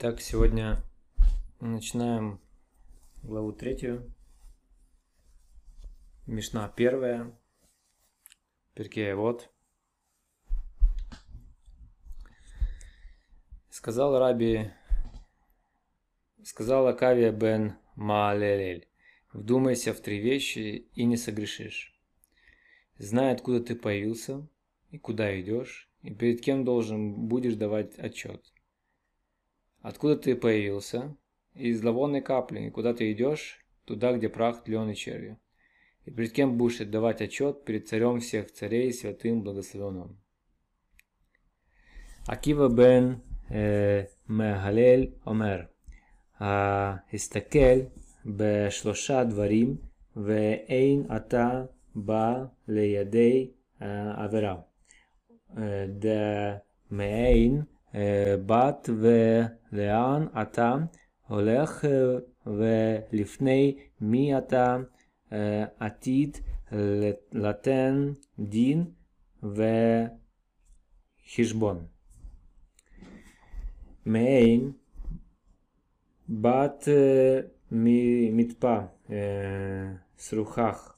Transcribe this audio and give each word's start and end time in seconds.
Так, 0.00 0.22
сегодня 0.22 0.82
начинаем 1.60 2.40
главу 3.22 3.52
третью. 3.52 4.10
Мишна 6.26 6.72
первая. 6.74 7.38
Перкея 8.72 9.14
вот. 9.14 9.50
Сказал 13.68 14.18
Раби, 14.18 14.70
сказал 16.44 16.86
Акавия 16.86 17.30
бен 17.30 17.74
Маалелель, 17.94 18.88
вдумайся 19.34 19.92
в 19.92 20.00
три 20.00 20.18
вещи 20.18 20.88
и 20.94 21.04
не 21.04 21.18
согрешишь. 21.18 21.94
Знай, 22.96 23.34
откуда 23.34 23.62
ты 23.62 23.76
появился 23.76 24.48
и 24.92 24.96
куда 24.96 25.38
идешь, 25.38 25.90
и 26.00 26.14
перед 26.14 26.40
кем 26.40 26.64
должен 26.64 27.28
будешь 27.28 27.56
давать 27.56 27.98
отчет. 27.98 28.50
Откуда 29.81 30.15
ты 30.17 30.35
появился? 30.35 31.15
Из 31.53 31.79
зловонной 31.79 32.21
капли. 32.21 32.61
И 32.61 32.69
куда 32.69 32.93
ты 32.93 33.11
идешь? 33.11 33.65
Туда, 33.85 34.13
где 34.13 34.29
прах 34.29 34.63
тлен 34.63 34.89
и 34.89 34.95
черви. 34.95 35.37
И 36.05 36.11
перед 36.11 36.31
кем 36.31 36.57
будешь 36.57 36.81
отдавать 36.81 37.21
отчет? 37.21 37.63
Перед 37.65 37.87
царем 37.87 38.19
всех 38.19 38.51
царей, 38.51 38.91
святым 38.93 39.43
благословенным. 39.43 40.17
Акива 42.27 42.69
бен 42.69 43.19
מהלל 44.27 45.07
אומר, 45.25 45.61
הסתכל 46.39 47.79
בשלושה 48.25 49.23
דברים 49.23 49.77
ואין 50.15 51.05
אתה 51.15 51.65
בא 51.95 52.45
לידי 52.67 53.51
עבירה. 54.15 54.55
דמעין 55.87 57.61
בת 58.46 58.88
ולאן 59.00 60.26
אתה 60.42 60.76
הולך 61.28 61.84
ולפני 62.46 63.76
מי 64.00 64.38
אתה 64.38 64.76
עתיד 65.78 66.36
לתן 67.32 68.12
דין 68.38 68.84
וחשבון. 71.26 71.86
מעין 74.06 74.72
בת 76.28 76.88
מטפא 78.32 78.80
סרוכך 80.18 80.94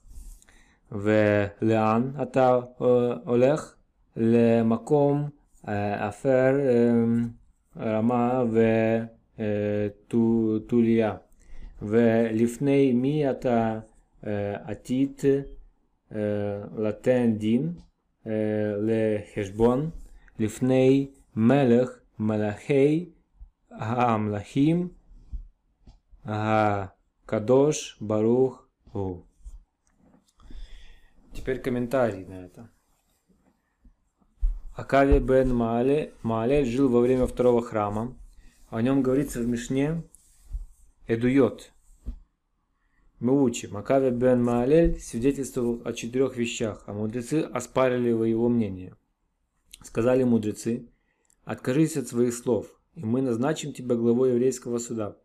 ולאן 0.93 2.11
אתה 2.23 2.61
הולך? 3.25 3.75
למקום 4.17 5.31
אפר 6.10 6.56
רמה 7.78 8.44
ותוליה 9.38 11.16
ולפני 11.82 12.94
מי 12.94 13.32
אתה 13.32 13.80
עתיד 14.64 15.22
לתן 16.78 17.34
דין 17.38 17.74
לחשבון 18.82 19.90
לפני 20.40 21.12
מלך 21.36 22.00
מלאכי 22.20 23.10
המלכים 23.72 24.90
הקדוש 26.26 27.98
ברוך 28.02 28.66
הוא. 28.92 29.24
Теперь 31.34 31.60
комментарий 31.60 32.26
на 32.26 32.46
это. 32.46 32.70
Акавия 34.75 35.21
бен 35.21 35.55
Маале, 35.55 36.15
Маале 36.23 36.65
жил 36.65 36.89
во 36.89 37.01
время 37.01 37.27
второго 37.27 37.61
храма. 37.61 38.17
О 38.71 38.81
нем 38.81 39.03
говорится 39.03 39.41
в 39.41 39.47
Мишне 39.47 40.03
Эдуйот. 41.07 41.71
Мы 43.21 43.43
учим, 43.43 43.77
Акавия 43.77 44.11
бен 44.11 44.43
Маалель 44.43 44.99
свидетельствовал 44.99 45.83
о 45.85 45.93
четырех 45.93 46.39
вещах, 46.39 46.85
а 46.87 46.95
мудрецы 46.95 47.43
оспарили 47.53 48.09
его 48.09 48.49
мнение. 48.49 48.97
Сказали 49.83 50.25
мудрецы, 50.25 50.89
откажись 51.45 51.99
от 51.99 52.09
своих 52.09 52.33
слов, 52.33 52.67
и 52.95 53.05
мы 53.05 53.21
назначим 53.21 53.75
тебя 53.75 53.95
главой 53.95 54.31
еврейского 54.31 54.79
суда. 54.79 55.19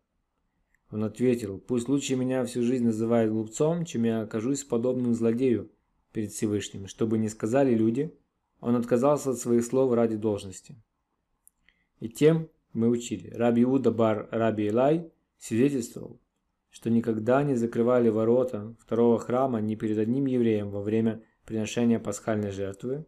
Он 0.91 1.05
ответил, 1.05 1.57
пусть 1.57 1.87
лучше 1.87 2.17
меня 2.17 2.43
всю 2.43 2.63
жизнь 2.63 2.83
называют 2.83 3.31
глупцом, 3.31 3.85
чем 3.85 4.03
я 4.03 4.23
окажусь 4.23 4.65
подобным 4.65 5.15
злодею 5.15 5.71
перед 6.11 6.33
Всевышним, 6.33 6.89
чтобы 6.89 7.17
не 7.17 7.29
сказали 7.29 7.73
люди– 7.73 8.13
он 8.59 8.75
отказался 8.75 9.31
от 9.31 9.37
своих 9.37 9.65
слов 9.65 9.93
ради 9.93 10.15
должности. 10.15 10.75
И 11.99 12.09
тем 12.09 12.49
мы 12.73 12.89
учили. 12.89 13.29
Раби 13.29 13.63
Иуда 13.63 13.91
бар 13.91 14.27
Раби 14.31 14.67
Илай 14.67 15.11
свидетельствовал, 15.37 16.19
что 16.69 16.89
никогда 16.89 17.43
не 17.43 17.55
закрывали 17.55 18.09
ворота 18.09 18.75
второго 18.79 19.19
храма 19.19 19.61
ни 19.61 19.75
перед 19.75 19.97
одним 19.97 20.25
евреем 20.25 20.69
во 20.69 20.81
время 20.81 21.23
приношения 21.45 21.99
пасхальной 21.99 22.51
жертвы, 22.51 23.05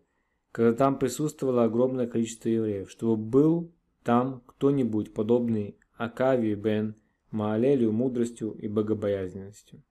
когда 0.52 0.74
там 0.74 0.98
присутствовало 0.98 1.66
огромное 1.66 2.08
количество 2.08 2.50
евреев, 2.50 2.90
чтобы 2.90 3.18
был 3.18 3.72
там 4.04 4.42
кто-нибудь 4.46 5.14
подобный 5.14 5.78
Акавии 5.96 6.56
бен 6.56 6.96
Маалелю 7.32 7.92
мудростью 7.92 8.54
и 8.54 8.68
богобоязненностью. 8.68 9.84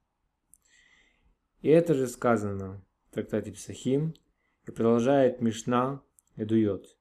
И 1.60 1.68
это 1.68 1.94
же 1.94 2.08
сказано 2.08 2.84
в 3.10 3.14
трактате 3.14 3.52
Псахим, 3.52 4.14
и 4.68 4.72
продолжает 4.72 5.40
Мишна 5.40 6.02
Эдуйот. 6.36 6.96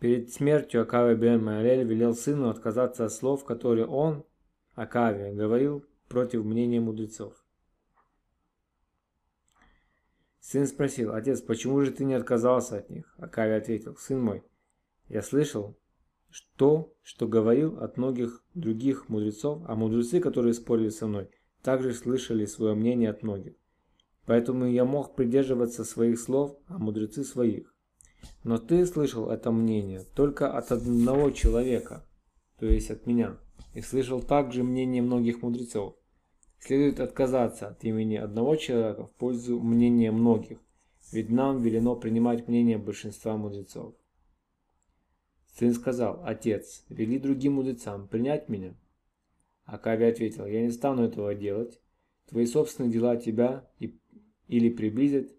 Перед 0.00 0.32
смертью 0.32 0.82
Акавия 0.82 1.14
бен 1.14 1.44
Маалель 1.44 1.84
велел 1.84 2.14
сыну 2.14 2.48
отказаться 2.48 3.04
от 3.04 3.12
слов, 3.12 3.44
которые 3.44 3.86
он, 3.86 4.26
Акавия, 4.74 5.32
говорил 5.32 5.86
против 6.08 6.44
мнения 6.44 6.80
мудрецов. 6.80 7.34
Сын 10.40 10.66
спросил, 10.66 11.14
отец, 11.14 11.40
почему 11.40 11.80
же 11.82 11.92
ты 11.92 12.04
не 12.04 12.14
отказался 12.14 12.78
от 12.78 12.90
них? 12.90 13.14
Акавия 13.16 13.58
ответил, 13.58 13.96
сын 13.96 14.20
мой, 14.20 14.42
я 15.08 15.22
слышал 15.22 15.78
то, 16.56 16.96
что 17.02 17.28
говорил 17.28 17.78
от 17.78 17.96
многих 17.96 18.42
других 18.54 19.08
мудрецов, 19.08 19.62
а 19.68 19.76
мудрецы, 19.76 20.18
которые 20.18 20.54
спорили 20.54 20.88
со 20.88 21.06
мной, 21.06 21.30
также 21.62 21.94
слышали 21.94 22.44
свое 22.44 22.74
мнение 22.74 23.10
от 23.10 23.22
многих. 23.22 23.54
Поэтому 24.26 24.66
я 24.66 24.84
мог 24.84 25.16
придерживаться 25.16 25.84
своих 25.84 26.20
слов, 26.20 26.56
а 26.68 26.78
мудрецы 26.78 27.24
своих. 27.24 27.74
Но 28.44 28.58
ты 28.58 28.86
слышал 28.86 29.30
это 29.30 29.50
мнение 29.50 30.04
только 30.14 30.56
от 30.56 30.70
одного 30.70 31.30
человека, 31.30 32.06
то 32.58 32.66
есть 32.66 32.90
от 32.90 33.06
меня, 33.06 33.36
и 33.74 33.80
слышал 33.80 34.22
также 34.22 34.62
мнение 34.62 35.02
многих 35.02 35.42
мудрецов. 35.42 35.96
Следует 36.60 37.00
отказаться 37.00 37.68
от 37.68 37.82
имени 37.82 38.14
одного 38.14 38.54
человека 38.54 39.06
в 39.06 39.12
пользу 39.14 39.58
мнения 39.60 40.12
многих, 40.12 40.58
ведь 41.10 41.28
нам 41.28 41.60
велено 41.60 41.96
принимать 41.96 42.46
мнение 42.46 42.78
большинства 42.78 43.36
мудрецов. 43.36 43.94
Сын 45.58 45.74
сказал, 45.74 46.22
отец, 46.24 46.84
вели 46.88 47.18
другим 47.18 47.54
мудрецам 47.54 48.06
принять 48.06 48.48
меня. 48.48 48.74
Акави 49.64 50.04
ответил, 50.04 50.46
я 50.46 50.62
не 50.62 50.70
стану 50.70 51.02
этого 51.04 51.34
делать, 51.34 51.80
твои 52.28 52.46
собственные 52.46 52.92
дела 52.92 53.16
тебя 53.16 53.68
и 53.78 53.98
или 54.52 54.68
приблизят, 54.68 55.32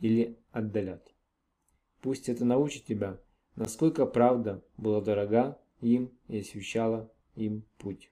или 0.00 0.36
отдалят. 0.52 1.14
Пусть 2.02 2.28
это 2.28 2.44
научит 2.44 2.84
тебя, 2.84 3.18
насколько 3.56 4.04
правда 4.04 4.62
была 4.76 5.00
дорога 5.00 5.58
им 5.80 6.10
и 6.28 6.40
освещала 6.40 7.10
им 7.36 7.64
путь. 7.78 8.10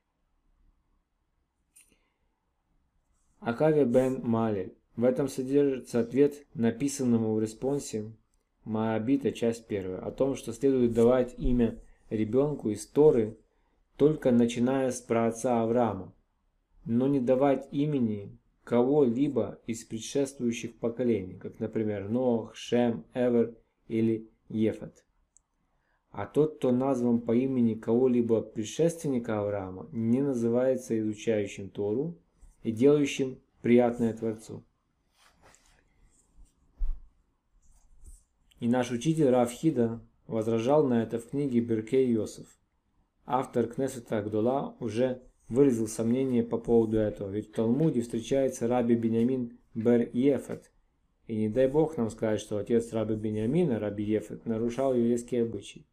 Акавия 3.40 3.84
бен 3.84 4.22
Малель. 4.22 4.74
В 4.96 5.04
этом 5.04 5.28
содержится 5.28 6.00
ответ 6.00 6.46
написанному 6.54 7.34
в 7.34 7.40
респонсе 7.40 8.10
Маабита, 8.64 9.32
часть 9.32 9.66
первая, 9.66 10.00
о 10.00 10.10
том, 10.10 10.34
что 10.34 10.54
следует 10.54 10.94
давать 10.94 11.34
имя 11.36 11.78
ребенку 12.08 12.70
из 12.70 12.86
Торы, 12.86 13.36
только 13.98 14.30
начиная 14.30 14.92
с 14.92 15.02
праотца 15.02 15.60
Авраама, 15.60 16.14
но 16.86 17.06
не 17.06 17.20
давать 17.20 17.68
имени 17.70 18.37
кого-либо 18.68 19.58
из 19.66 19.82
предшествующих 19.84 20.78
поколений, 20.78 21.38
как, 21.38 21.58
например, 21.58 22.10
Ноах, 22.10 22.54
Шем, 22.54 23.06
Эвер 23.14 23.56
или 23.86 24.28
Ефет. 24.50 25.06
А 26.10 26.26
тот, 26.26 26.58
кто 26.58 26.70
назван 26.70 27.22
по 27.22 27.34
имени 27.34 27.72
кого-либо 27.72 28.42
предшественника 28.42 29.40
Авраама, 29.40 29.88
не 29.90 30.20
называется 30.20 30.98
изучающим 30.98 31.70
Тору 31.70 32.18
и 32.62 32.70
делающим 32.70 33.40
приятное 33.62 34.12
Творцу. 34.12 34.62
И 38.60 38.68
наш 38.68 38.90
учитель 38.90 39.30
Рафхида 39.30 40.02
возражал 40.26 40.86
на 40.86 41.02
это 41.02 41.18
в 41.18 41.30
книге 41.30 41.60
Беркей 41.60 42.12
Йосеф. 42.12 42.58
Автор 43.24 43.66
Кнесета 43.66 44.18
Агдула 44.18 44.76
уже 44.78 45.22
выразил 45.48 45.88
сомнение 45.88 46.42
по 46.42 46.58
поводу 46.58 46.98
этого, 46.98 47.30
ведь 47.30 47.48
в 47.48 47.52
Талмуде 47.52 48.02
встречается 48.02 48.68
раби 48.68 48.94
Бениамин 48.94 49.58
Бер 49.74 50.08
Ефет. 50.12 50.70
И 51.26 51.36
не 51.36 51.48
дай 51.48 51.68
бог 51.68 51.96
нам 51.96 52.10
сказать, 52.10 52.40
что 52.40 52.58
отец 52.58 52.92
раби 52.92 53.14
Бениамина, 53.14 53.78
раби 53.78 54.04
Ефет, 54.04 54.46
нарушал 54.46 54.94
еврейские 54.94 55.42
обычаи. 55.42 55.86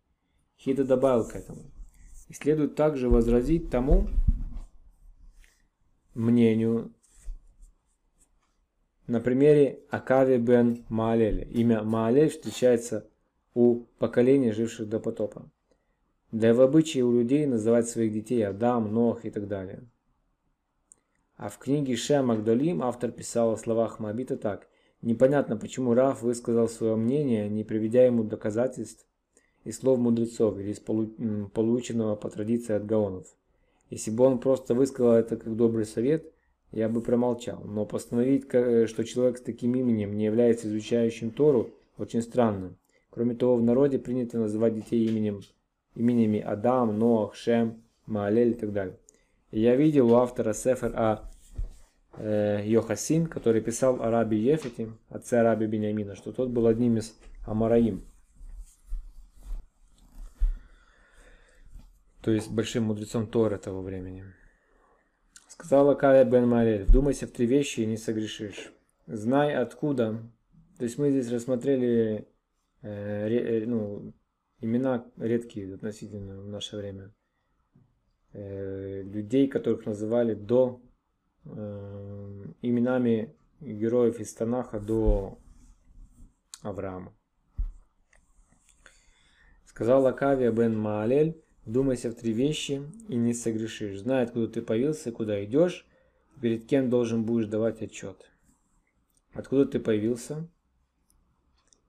Хида 0.57 0.85
добавил 0.85 1.27
к 1.27 1.35
этому. 1.35 1.63
И 2.29 2.33
следует 2.33 2.75
также 2.75 3.09
возразить 3.09 3.69
тому 3.69 4.07
мнению 6.13 6.93
на 9.07 9.19
примере 9.19 9.81
Акави 9.89 10.37
бен 10.37 10.85
Маалеля. 10.89 11.43
Имя 11.43 11.83
Маалель 11.83 12.29
встречается 12.29 13.07
у 13.53 13.81
поколений, 13.99 14.51
живших 14.51 14.89
до 14.89 14.99
потопа. 14.99 15.51
Да 16.35 16.49
и 16.49 16.51
в 16.51 16.59
обычае 16.59 17.05
у 17.05 17.13
людей 17.13 17.45
называть 17.45 17.87
своих 17.87 18.11
детей 18.11 18.45
Адам, 18.45 18.93
Нох 18.93 19.23
и 19.23 19.29
так 19.29 19.47
далее. 19.47 19.85
А 21.37 21.47
в 21.47 21.57
книге 21.57 21.95
Шем 21.95 22.29
Агдалим 22.29 22.83
автор 22.83 23.11
писал 23.11 23.53
о 23.53 23.57
словах 23.57 23.99
Моабита 23.99 24.35
так. 24.35 24.67
Непонятно, 25.01 25.55
почему 25.55 25.93
Раф 25.93 26.23
высказал 26.23 26.67
свое 26.67 26.97
мнение, 26.97 27.47
не 27.47 27.63
приведя 27.63 28.05
ему 28.05 28.25
доказательств 28.25 29.07
и 29.63 29.71
слов 29.71 29.97
мудрецов 29.97 30.59
или 30.59 30.73
из 30.73 30.81
полученного 30.81 32.17
по 32.17 32.29
традиции 32.29 32.73
от 32.73 32.85
гаонов. 32.85 33.27
Если 33.89 34.11
бы 34.11 34.25
он 34.25 34.39
просто 34.39 34.73
высказал 34.73 35.13
это 35.13 35.37
как 35.37 35.55
добрый 35.55 35.85
совет, 35.85 36.33
я 36.73 36.89
бы 36.89 36.99
промолчал. 36.99 37.61
Но 37.63 37.85
постановить, 37.85 38.43
э, 38.51 38.87
что 38.87 39.05
человек 39.05 39.37
с 39.37 39.41
таким 39.41 39.73
именем 39.73 40.17
не 40.17 40.25
является 40.25 40.67
изучающим 40.67 41.31
Тору, 41.31 41.69
очень 41.97 42.21
странно. 42.21 42.75
Кроме 43.09 43.35
того, 43.35 43.55
в 43.55 43.63
народе 43.63 43.99
принято 43.99 44.37
называть 44.37 44.75
детей 44.75 45.05
именем, 45.05 45.39
именами 45.95 46.39
Адам, 46.39 46.97
Ноах, 46.97 47.35
Шем, 47.35 47.83
Маалель 48.05 48.51
и 48.51 48.53
так 48.53 48.71
далее. 48.73 48.97
И 49.51 49.61
я 49.61 49.75
видел 49.75 50.11
у 50.11 50.15
автора 50.15 50.53
Сефер 50.53 50.93
А. 50.95 51.31
Э, 52.17 52.61
Йохасин, 52.65 53.27
который 53.27 53.61
писал 53.61 54.01
о 54.01 54.09
рабе 54.09 54.37
Ефете, 54.37 54.91
отце 55.09 55.41
раби 55.41 55.65
Бениамина, 55.65 56.15
что 56.15 56.31
тот 56.31 56.49
был 56.49 56.67
одним 56.67 56.97
из 56.97 57.13
Амараим. 57.45 58.05
То 62.21 62.31
есть 62.31 62.49
большим 62.49 62.85
мудрецом 62.85 63.27
Тора 63.27 63.57
того 63.57 63.81
времени. 63.81 64.23
Сказала 65.47 65.93
Кая 65.93 66.25
бен 66.25 66.47
Марель, 66.47 66.85
вдумайся 66.85 67.27
в 67.27 67.31
три 67.31 67.45
вещи 67.45 67.81
и 67.81 67.85
не 67.85 67.97
согрешишь. 67.97 68.73
Знай 69.07 69.53
откуда. 69.53 70.19
То 70.77 70.83
есть 70.83 70.97
мы 70.97 71.11
здесь 71.11 71.31
рассмотрели 71.31 72.27
э, 72.81 73.27
ре, 73.27 73.65
ну, 73.67 74.13
имена 74.61 75.05
редкие 75.17 75.73
относительно 75.75 76.41
в 76.41 76.47
наше 76.47 76.77
время. 76.77 77.13
Э, 78.33 79.01
людей, 79.01 79.47
которых 79.47 79.85
называли 79.85 80.33
до 80.33 80.81
э, 81.45 82.45
именами 82.61 83.35
героев 83.61 84.19
из 84.19 84.33
Танаха 84.33 84.79
до 84.79 85.39
Авраама. 86.61 87.13
Сказал 89.65 90.03
Лакавия 90.03 90.51
бен 90.51 90.77
Маалель, 90.77 91.41
Думайся 91.65 92.11
в 92.11 92.15
три 92.15 92.31
вещи 92.31 92.83
и 93.09 93.15
не 93.15 93.33
согрешишь. 93.33 93.99
Знай, 93.99 94.23
откуда 94.23 94.47
ты 94.47 94.61
появился, 94.61 95.11
куда 95.11 95.43
идешь, 95.43 95.87
перед 96.39 96.67
кем 96.67 96.91
должен 96.91 97.23
будешь 97.25 97.47
давать 97.47 97.81
отчет. 97.81 98.29
Откуда 99.33 99.65
ты 99.65 99.79
появился? 99.79 100.47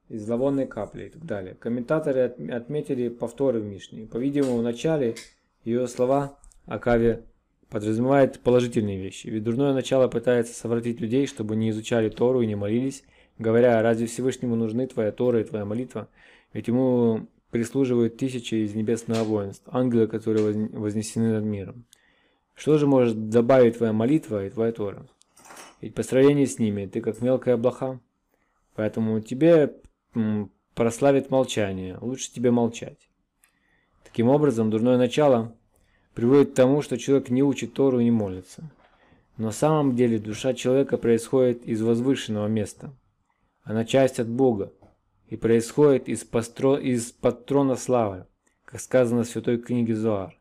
Из 0.08 0.24
зловонной 0.24 0.66
капли 0.66 1.06
и 1.06 1.08
так 1.08 1.24
далее. 1.24 1.54
Комментаторы 1.54 2.34
отметили 2.50 3.08
повторы 3.08 3.60
в 3.60 3.64
Мишне. 3.64 4.06
По-видимому, 4.06 4.58
в 4.58 4.62
начале 4.62 5.16
ее 5.64 5.88
слова 5.88 6.38
о 6.64 6.78
Каве 6.78 7.24
подразумевает 7.68 8.38
положительные 8.40 9.00
вещи. 9.00 9.26
Ведь 9.26 9.42
дурное 9.42 9.72
начало 9.72 10.06
пытается 10.06 10.54
совратить 10.54 11.00
людей, 11.00 11.26
чтобы 11.26 11.56
не 11.56 11.70
изучали 11.70 12.08
Тору 12.08 12.40
и 12.40 12.46
не 12.46 12.54
молились, 12.54 13.02
говоря, 13.38 13.82
разве 13.82 14.06
Всевышнему 14.06 14.54
нужны 14.54 14.86
твоя 14.86 15.10
Тора 15.10 15.40
и 15.40 15.44
твоя 15.44 15.64
молитва? 15.64 16.08
Ведь 16.52 16.68
ему 16.68 17.26
прислуживают 17.50 18.16
тысячи 18.16 18.54
из 18.54 18.74
небесного 18.74 19.24
воинства, 19.24 19.74
ангелы, 19.74 20.06
которые 20.06 20.68
вознесены 20.68 21.32
над 21.32 21.44
миром. 21.44 21.84
Что 22.54 22.78
же 22.78 22.86
может 22.86 23.28
добавить 23.28 23.78
твоя 23.78 23.92
молитва 23.92 24.46
и 24.46 24.50
твоя 24.50 24.72
Тора? 24.72 25.06
Ведь 25.80 25.94
по 25.94 26.02
сравнению 26.02 26.46
с 26.46 26.58
ними 26.58 26.86
ты 26.86 27.00
как 27.00 27.20
мелкая 27.20 27.56
блоха. 27.56 28.00
Поэтому 28.74 29.20
тебе 29.20 29.74
прославит 30.74 31.30
молчание, 31.30 31.98
лучше 32.00 32.32
тебе 32.32 32.50
молчать. 32.50 33.08
Таким 34.04 34.28
образом, 34.28 34.70
дурное 34.70 34.98
начало 34.98 35.54
приводит 36.14 36.52
к 36.52 36.54
тому, 36.54 36.82
что 36.82 36.96
человек 36.96 37.28
не 37.28 37.42
учит 37.42 37.74
Тору 37.74 38.00
и 38.00 38.04
не 38.04 38.10
молится. 38.10 38.70
Но 39.36 39.46
на 39.46 39.52
самом 39.52 39.96
деле 39.96 40.18
душа 40.18 40.54
человека 40.54 40.96
происходит 40.96 41.64
из 41.64 41.82
возвышенного 41.82 42.46
места. 42.46 42.94
Она 43.62 43.84
часть 43.84 44.18
от 44.18 44.28
Бога, 44.28 44.72
и 45.28 45.36
происходит 45.36 46.08
из, 46.08 46.24
постро... 46.24 46.78
из 46.78 47.12
патрона 47.12 47.76
славы, 47.76 48.26
как 48.64 48.80
сказано 48.80 49.24
в 49.24 49.26
Святой 49.26 49.58
книге 49.58 49.94
Зоар. 49.94 50.38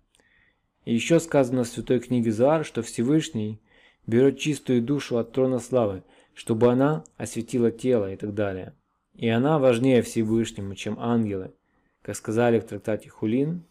И 0.86 0.94
еще 0.94 1.20
сказано 1.20 1.64
в 1.64 1.68
Святой 1.68 2.00
книге 2.00 2.32
Зоар, 2.32 2.64
что 2.64 2.84
Всевышний 2.84 3.60
берет 4.06 4.38
чистую 4.38 4.82
душу 4.82 5.18
от 5.18 5.32
трона 5.32 5.60
славы, 5.60 6.04
чтобы 6.34 6.72
она 6.72 7.04
осветила 7.18 7.72
тело 7.72 8.12
и 8.12 8.16
так 8.16 8.34
далее. 8.34 8.76
И 9.16 9.28
она 9.28 9.60
важнее 9.60 10.02
Всевышнему, 10.02 10.76
чем 10.76 11.00
ангелы. 11.00 11.54
Как 12.02 12.16
сказали 12.16 12.60
в 12.60 12.66
трактате 12.66 13.10
Хулин, 13.10 13.64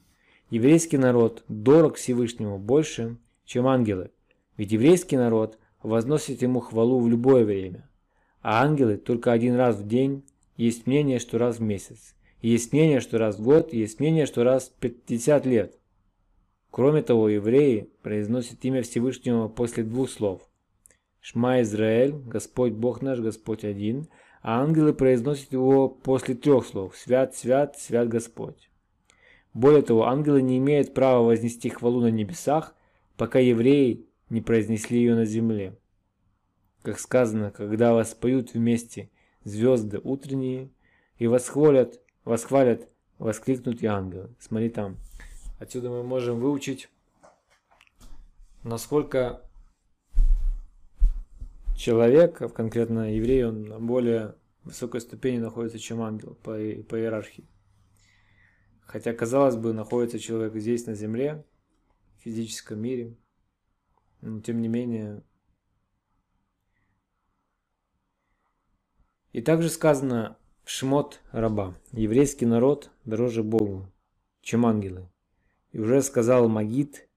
еврейский 0.51 0.99
народ 0.99 1.45
дорог 1.49 1.97
Всевышнему 1.97 2.59
больше, 2.59 3.17
чем 3.45 3.67
ангелы, 3.67 4.11
ведь 4.57 4.73
еврейский 4.73 5.17
народ 5.17 5.59
возносит 5.83 6.43
ему 6.43 6.61
хвалу 6.61 7.01
в 7.01 7.09
любое 7.09 7.45
время, 7.45 7.89
а 8.41 8.63
ангелы 8.63 8.97
только 8.97 9.33
один 9.33 9.55
раз 9.55 9.77
в 9.77 9.87
день 9.87 10.25
есть 10.57 10.87
мнение, 10.87 11.19
что 11.19 11.39
раз 11.39 11.59
в 11.59 11.63
месяц. 11.63 12.15
Есть 12.45 12.73
мнение, 12.73 13.01
что 13.01 13.17
раз 13.17 13.39
в 13.39 13.43
год. 13.43 13.73
Есть 13.73 14.01
мнение, 14.01 14.27
что 14.27 14.45
раз 14.45 14.69
в 14.69 14.73
50 14.81 15.47
лет. 15.47 15.79
Кроме 16.71 17.03
того, 17.03 17.31
евреи 17.31 17.89
произносят 18.03 18.65
имя 18.65 18.83
Всевышнего 18.83 19.49
после 19.49 19.83
двух 19.83 20.11
слов. 20.11 20.43
Шма 21.21 21.63
Израиль, 21.63 22.13
Господь 22.13 22.75
Бог 22.75 23.01
наш, 23.01 23.19
Господь 23.19 23.65
один, 23.65 24.09
а 24.45 24.61
ангелы 24.61 24.93
произносят 24.93 25.53
его 25.55 25.89
после 25.89 26.35
трех 26.35 26.67
слов. 26.67 26.95
Свят, 26.99 27.35
свят, 27.35 27.79
свят 27.79 28.09
Господь. 28.09 28.69
Более 29.55 29.81
того, 29.81 30.07
ангелы 30.07 30.43
не 30.43 30.59
имеют 30.59 30.93
права 30.93 31.25
вознести 31.25 31.71
хвалу 31.71 32.03
на 32.03 32.11
небесах, 32.11 32.75
пока 33.17 33.39
евреи 33.39 34.07
не 34.29 34.43
произнесли 34.43 34.99
ее 34.99 35.15
на 35.15 35.25
земле. 35.25 35.79
Как 36.83 36.99
сказано, 36.99 37.53
когда 37.53 37.95
вас 37.95 38.13
поют 38.13 38.53
вместе 38.53 39.09
звезды 39.45 39.99
утренние, 40.05 40.69
и 41.17 41.27
восхвалят, 41.27 42.03
восхвалят, 42.27 42.87
воскликнут 43.19 43.83
и 43.83 43.87
ангелы. 43.87 44.35
Смотри 44.39 44.69
там. 44.69 44.99
Отсюда 45.59 45.89
мы 45.89 46.03
можем 46.03 46.39
выучить, 46.39 46.91
насколько 48.63 49.41
человек, 51.77 52.41
а 52.43 52.49
конкретно 52.49 53.15
еврей, 53.15 53.45
он 53.45 53.65
на 53.65 53.81
более 53.81 54.37
высокой 54.63 55.01
ступени 55.01 55.39
находится, 55.39 55.79
чем 55.79 56.03
ангел 56.03 56.35
по, 56.35 56.53
по 56.53 56.99
иерархии. 56.99 57.49
Хотя, 58.81 59.13
казалось 59.13 59.57
бы, 59.57 59.73
находится 59.73 60.19
человек 60.19 60.55
здесь, 60.55 60.87
на 60.87 60.95
земле, 60.95 61.45
в 62.19 62.23
физическом 62.23 62.81
мире, 62.81 63.17
но 64.21 64.41
тем 64.41 64.61
не 64.61 64.69
менее 64.69 65.23
И 69.35 69.43
также 69.43 69.69
сказано 69.69 70.39
Шмот 70.65 71.21
раба, 71.33 71.75
еврейский 71.91 72.47
народ 72.47 72.93
дороже 73.05 73.43
Богу, 73.43 73.93
чем 74.43 74.65
ангелы. 74.65 75.11
И 75.73 75.81
уже 75.81 76.03
сказал 76.03 76.49
Магид 76.49 77.09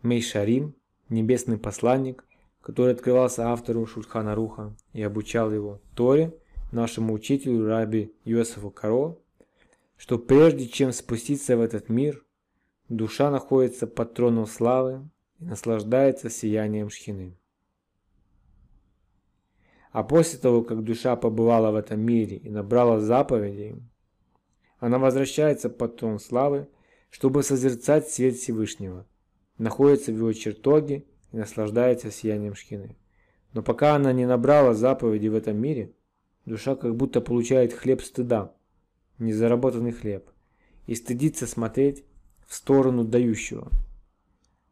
Мейшарим, 0.00 0.74
небесный 1.10 1.58
посланник, 1.58 2.24
который 2.70 2.94
открывался 2.94 3.48
автору 3.48 3.84
Шульхана 3.84 4.36
Руха 4.36 4.76
и 4.92 5.02
обучал 5.02 5.52
его 5.52 5.80
Торе, 5.96 6.38
нашему 6.70 7.14
учителю 7.14 7.66
раби 7.66 8.14
Йосифу 8.24 8.70
Каро, 8.70 9.16
что 9.96 10.20
прежде 10.20 10.68
чем 10.68 10.92
спуститься 10.92 11.56
в 11.56 11.62
этот 11.62 11.88
мир, 11.88 12.24
душа 12.88 13.28
находится 13.32 13.88
под 13.88 14.14
троном 14.14 14.46
славы 14.46 15.10
и 15.40 15.46
наслаждается 15.46 16.30
сиянием 16.30 16.90
шхины. 16.90 17.36
А 19.90 20.04
после 20.04 20.38
того, 20.38 20.62
как 20.62 20.84
душа 20.84 21.16
побывала 21.16 21.72
в 21.72 21.74
этом 21.74 21.98
мире 21.98 22.36
и 22.36 22.50
набрала 22.50 23.00
заповедей, 23.00 23.82
она 24.78 25.00
возвращается 25.00 25.70
под 25.70 25.96
трон 25.96 26.20
славы, 26.20 26.68
чтобы 27.10 27.42
созерцать 27.42 28.08
свет 28.08 28.36
Всевышнего, 28.36 29.08
находится 29.58 30.12
в 30.12 30.18
его 30.18 30.32
чертоге 30.32 31.04
и 31.32 31.36
наслаждается 31.36 32.10
сиянием 32.10 32.54
шхины. 32.54 32.96
Но 33.52 33.62
пока 33.62 33.96
она 33.96 34.12
не 34.12 34.26
набрала 34.26 34.74
заповеди 34.74 35.28
в 35.28 35.34
этом 35.34 35.56
мире, 35.56 35.92
душа 36.44 36.76
как 36.76 36.94
будто 36.96 37.20
получает 37.20 37.72
хлеб 37.72 38.02
стыда, 38.02 38.54
незаработанный 39.18 39.92
хлеб, 39.92 40.30
и 40.86 40.94
стыдится 40.94 41.46
смотреть 41.46 42.04
в 42.46 42.54
сторону 42.54 43.04
дающего. 43.04 43.70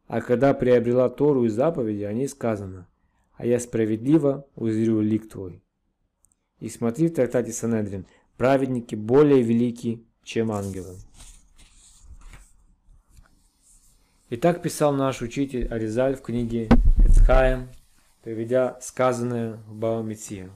А 0.07 0.21
когда 0.21 0.53
приобрела 0.53 1.09
Тору 1.09 1.45
и 1.45 1.49
заповеди, 1.49 2.03
о 2.03 2.13
ней 2.13 2.27
сказано– 2.27 2.87
а 3.39 3.45
я 3.45 3.57
справедливо 3.61 4.45
узрю 4.55 4.99
лик 4.99 5.29
твой. 5.29 5.63
И 6.59 6.67
смотри 6.67 7.07
в 7.07 7.13
трактате 7.13 7.53
Санедрин, 7.53 8.05
праведники 8.35 8.95
более 8.95 9.41
велики, 9.41 10.05
чем 10.23 10.51
ангелы. 10.51 10.97
И 14.29 14.37
так 14.37 14.61
писал 14.61 14.93
наш 14.93 15.23
учитель 15.23 15.67
Аризаль 15.69 16.15
в 16.15 16.21
книге 16.21 16.69
Эцхаем, 17.03 17.67
приведя 18.21 18.79
сказанное 18.79 19.53
в 19.67 19.73
Баумитсия. 19.73 20.51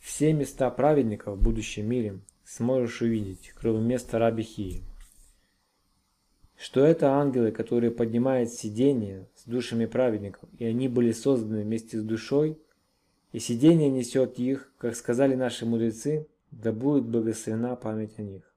Все 0.00 0.32
места 0.32 0.68
праведников 0.70 1.38
в 1.38 1.42
будущем 1.42 1.86
мире 1.88 2.18
сможешь 2.44 3.00
увидеть, 3.02 3.52
кроме 3.54 3.80
места 3.80 4.18
Раби 4.18 4.42
Хии. 4.42 4.82
Что 6.58 6.84
это 6.84 7.12
ангелы, 7.12 7.52
которые 7.52 7.92
поднимают 7.92 8.50
сидение 8.50 9.28
с 9.36 9.44
душами 9.44 9.86
праведников, 9.86 10.48
и 10.58 10.64
они 10.64 10.88
были 10.88 11.12
созданы 11.12 11.62
вместе 11.62 12.00
с 12.00 12.02
душой, 12.02 12.58
и 13.30 13.38
сидение 13.38 13.88
несет 13.88 14.36
их, 14.40 14.72
как 14.78 14.96
сказали 14.96 15.36
наши 15.36 15.64
мудрецы, 15.64 16.26
да 16.50 16.72
будет 16.72 17.04
благословена 17.04 17.76
память 17.76 18.18
о 18.18 18.22
них. 18.22 18.52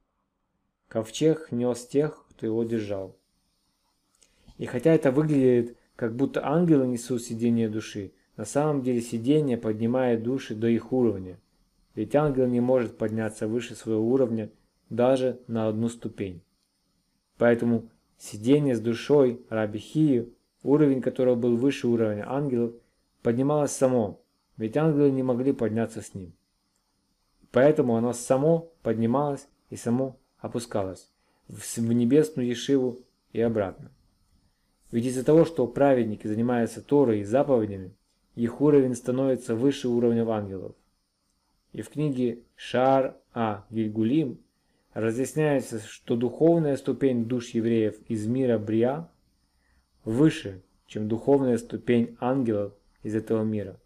Ковчег 0.87 1.51
нес 1.51 1.85
тех, 1.85 2.24
кто 2.35 2.45
его 2.45 2.63
держал. 2.63 3.15
И 4.57 4.65
хотя 4.65 4.93
это 4.93 5.11
выглядит, 5.11 5.77
как 5.95 6.15
будто 6.15 6.45
ангелы 6.45 6.87
несут 6.87 7.21
сидение 7.23 7.69
души, 7.69 8.11
на 8.35 8.45
самом 8.45 8.83
деле 8.83 9.01
сидение 9.01 9.57
поднимает 9.57 10.23
души 10.23 10.55
до 10.55 10.67
их 10.67 10.91
уровня. 10.91 11.39
Ведь 11.95 12.15
ангел 12.15 12.47
не 12.47 12.59
может 12.59 12.97
подняться 12.97 13.47
выше 13.47 13.75
своего 13.75 14.05
уровня 14.05 14.49
даже 14.89 15.39
на 15.47 15.67
одну 15.67 15.87
ступень. 15.87 16.41
Поэтому 17.37 17.89
сидение 18.17 18.75
с 18.75 18.81
душой 18.81 19.41
Раби 19.49 19.79
Хии, 19.79 20.33
уровень 20.63 21.01
которого 21.01 21.35
был 21.35 21.55
выше 21.55 21.87
уровня 21.87 22.29
ангелов, 22.29 22.73
поднималось 23.21 23.71
само, 23.71 24.21
ведь 24.57 24.75
ангелы 24.75 25.11
не 25.11 25.23
могли 25.23 25.53
подняться 25.53 26.01
с 26.01 26.13
ним. 26.13 26.33
Поэтому 27.51 27.95
оно 27.95 28.11
само 28.11 28.73
поднималось 28.83 29.47
и 29.69 29.77
само 29.77 30.17
опускалось 30.39 31.14
в 31.47 31.79
небесную 31.79 32.47
Ешиву 32.47 32.99
и 33.31 33.41
обратно. 33.41 33.91
Ведь 34.91 35.05
из-за 35.05 35.23
того, 35.23 35.45
что 35.45 35.67
праведники 35.67 36.27
занимаются 36.27 36.81
Торой 36.81 37.19
и 37.19 37.23
заповедями, 37.23 37.93
их 38.35 38.61
уровень 38.61 38.95
становится 38.95 39.55
выше 39.55 39.87
уровня 39.87 40.27
ангелов. 40.29 40.75
И 41.71 41.81
в 41.81 41.89
книге 41.89 42.39
Шар 42.55 43.17
А. 43.33 43.65
Гильгулим 43.69 44.39
разъясняется, 44.93 45.79
что 45.79 46.15
духовная 46.15 46.77
ступень 46.77 47.25
душ 47.25 47.49
евреев 47.49 47.95
из 48.07 48.25
мира 48.27 48.57
Брия 48.57 49.09
выше, 50.05 50.61
чем 50.87 51.07
духовная 51.07 51.57
ступень 51.57 52.15
ангелов 52.19 52.73
из 53.03 53.15
этого 53.15 53.43
мира, 53.43 53.79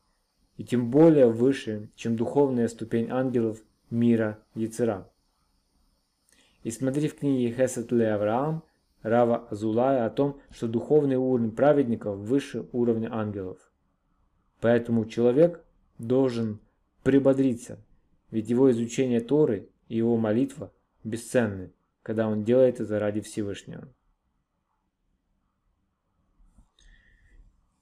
и 0.57 0.63
тем 0.63 0.91
более 0.91 1.29
выше, 1.29 1.89
чем 1.95 2.15
духовная 2.15 2.67
ступень 2.67 3.09
ангелов 3.09 3.59
мира 3.89 4.37
Яцера. 4.53 5.09
И 6.63 6.71
смотри 6.71 7.07
в 7.07 7.15
книге 7.15 7.55
Хесед 7.55 7.91
Ле 7.91 8.13
Авраам 8.13 8.63
Рава 9.01 9.47
Азулая 9.49 10.05
о 10.05 10.09
том, 10.09 10.41
что 10.51 10.67
духовный 10.67 11.15
уровень 11.15 11.51
праведников 11.51 12.17
выше 12.17 12.67
уровня 12.73 13.09
ангелов. 13.13 13.57
Поэтому 14.59 15.05
человек 15.05 15.63
должен 15.97 16.59
прибодриться, 17.03 17.79
ведь 18.29 18.49
его 18.49 18.69
изучение 18.71 19.21
Торы 19.21 19.69
и 19.87 19.97
его 19.97 20.17
молитва 20.17 20.73
бесценны, 21.03 21.71
когда 22.03 22.27
он 22.27 22.43
делает 22.43 22.81
это 22.81 22.99
ради 22.99 23.21
Всевышнего. 23.21 23.87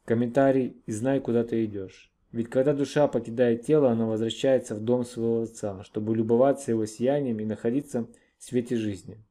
Комментарий 0.06 0.82
«И 0.86 0.92
знай, 0.92 1.20
куда 1.20 1.44
ты 1.44 1.66
идешь». 1.66 2.12
Ведь 2.32 2.50
когда 2.50 2.74
душа 2.74 3.08
покидает 3.08 3.66
тело, 3.66 3.90
она 3.92 4.06
возвращается 4.06 4.76
в 4.76 4.82
дом 4.82 5.04
своего 5.04 5.42
Отца, 5.42 5.84
чтобы 5.84 6.16
любоваться 6.16 6.72
его 6.72 6.86
сиянием 6.86 7.40
и 7.40 7.46
находиться 7.46 8.04
в 8.04 8.10
свете 8.40 8.76
жизни. 8.76 9.24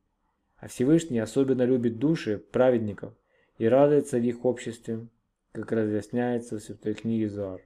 А 0.56 0.68
Всевышний 0.68 1.18
особенно 1.18 1.62
любит 1.62 1.98
души 1.98 2.38
праведников 2.38 3.14
и 3.58 3.66
радуется 3.66 4.18
в 4.18 4.22
их 4.22 4.44
обществе, 4.44 5.08
как 5.52 5.72
разъясняется 5.72 6.56
в 6.56 6.62
Святой 6.62 6.94
книге 6.94 7.28
Зоар. 7.28 7.60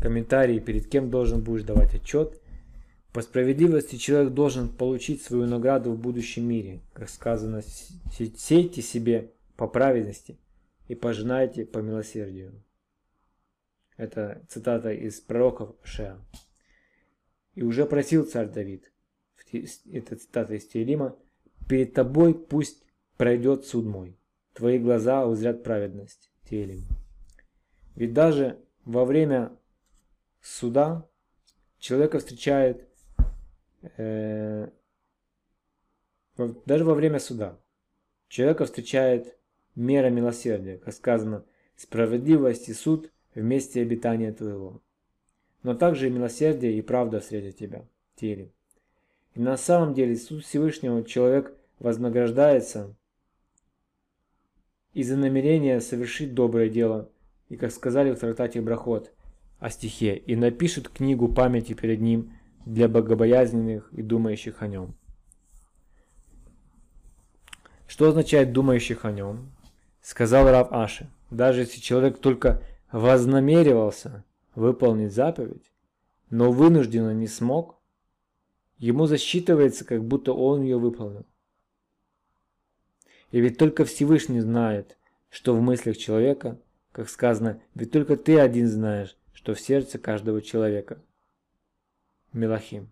Комментарий, 0.00 0.60
перед 0.60 0.88
кем 0.88 1.10
должен 1.10 1.42
будешь 1.42 1.64
давать 1.64 1.94
отчет. 1.94 2.40
По 3.12 3.22
справедливости 3.22 3.96
человек 3.96 4.32
должен 4.32 4.68
получить 4.68 5.22
свою 5.22 5.46
награду 5.46 5.92
в 5.92 5.98
будущем 5.98 6.48
мире. 6.48 6.80
Как 6.94 7.10
сказано, 7.10 7.62
сейте 7.62 8.82
себе 8.82 9.32
по 9.56 9.66
праведности 9.66 10.38
и 10.88 10.94
пожинайте 10.94 11.66
по 11.66 11.78
милосердию. 11.78 12.64
Это 13.96 14.42
цитата 14.48 14.92
из 14.92 15.20
пророков 15.20 15.76
Шеа. 15.84 16.18
И 17.54 17.62
уже 17.62 17.86
просил 17.86 18.24
царь 18.24 18.48
Давид, 18.48 18.90
это 19.52 20.16
цитата 20.16 20.54
из 20.54 20.66
Теелима, 20.66 21.16
«Перед 21.68 21.94
тобой 21.94 22.34
пусть 22.34 22.84
пройдет 23.16 23.64
суд 23.64 23.86
мой, 23.86 24.18
твои 24.54 24.78
глаза 24.78 25.26
узрят 25.26 25.62
праведность». 25.62 26.30
Теелим. 26.48 26.84
Ведь 27.94 28.12
даже 28.12 28.58
во 28.84 29.04
время 29.04 29.56
суда 30.40 31.08
человека 31.78 32.18
встречает, 32.18 32.88
э, 33.96 34.68
даже 36.66 36.84
во 36.84 36.94
время 36.94 37.18
суда 37.18 37.60
человека 38.28 38.64
встречает 38.64 39.36
мера 39.74 40.08
милосердия, 40.08 40.78
как 40.78 40.94
сказано, 40.94 41.44
справедливость 41.76 42.68
и 42.68 42.74
суд 42.74 43.12
вместе 43.34 43.82
обитания 43.82 44.32
твоего. 44.32 44.82
Но 45.62 45.74
также 45.74 46.06
и 46.06 46.10
милосердие 46.10 46.78
и 46.78 46.82
правда 46.82 47.20
встретят 47.20 47.56
тебя, 47.56 47.84
Теелим. 48.16 48.50
И 49.34 49.40
на 49.40 49.56
самом 49.56 49.94
деле 49.94 50.16
суд 50.16 50.44
Всевышнего 50.44 51.04
человек 51.04 51.54
вознаграждается 51.78 52.94
из-за 54.92 55.16
намерения 55.16 55.80
совершить 55.80 56.34
доброе 56.34 56.68
дело, 56.68 57.08
и 57.48 57.56
как 57.56 57.72
сказали 57.72 58.12
в 58.12 58.18
трактате 58.18 58.60
Брахот 58.60 59.12
о 59.58 59.70
стихе, 59.70 60.16
и 60.16 60.34
напишет 60.34 60.88
книгу 60.88 61.28
памяти 61.28 61.74
перед 61.74 62.00
ним 62.00 62.32
для 62.64 62.88
богобоязненных 62.88 63.92
и 63.92 64.02
думающих 64.02 64.62
о 64.62 64.66
нем. 64.66 64.94
Что 67.86 68.08
означает 68.08 68.52
думающих 68.52 69.04
о 69.04 69.12
нем? 69.12 69.50
Сказал 70.00 70.50
Рав 70.50 70.72
Аши, 70.72 71.08
даже 71.30 71.60
если 71.60 71.80
человек 71.80 72.18
только 72.18 72.62
вознамеривался 72.90 74.24
выполнить 74.54 75.12
заповедь, 75.12 75.70
но 76.30 76.52
вынужденно 76.52 77.12
не 77.12 77.26
смог, 77.26 77.80
Ему 78.80 79.04
засчитывается, 79.04 79.84
как 79.84 80.02
будто 80.02 80.32
он 80.32 80.62
ее 80.62 80.78
выполнил. 80.78 81.26
И 83.30 83.38
ведь 83.38 83.58
только 83.58 83.84
Всевышний 83.84 84.40
знает, 84.40 84.96
что 85.28 85.54
в 85.54 85.60
мыслях 85.60 85.98
человека, 85.98 86.58
как 86.90 87.10
сказано, 87.10 87.60
ведь 87.74 87.92
только 87.92 88.16
ты 88.16 88.40
один 88.40 88.66
знаешь, 88.66 89.18
что 89.34 89.52
в 89.52 89.60
сердце 89.60 89.98
каждого 89.98 90.40
человека. 90.40 90.98
Мелахим. 92.32 92.88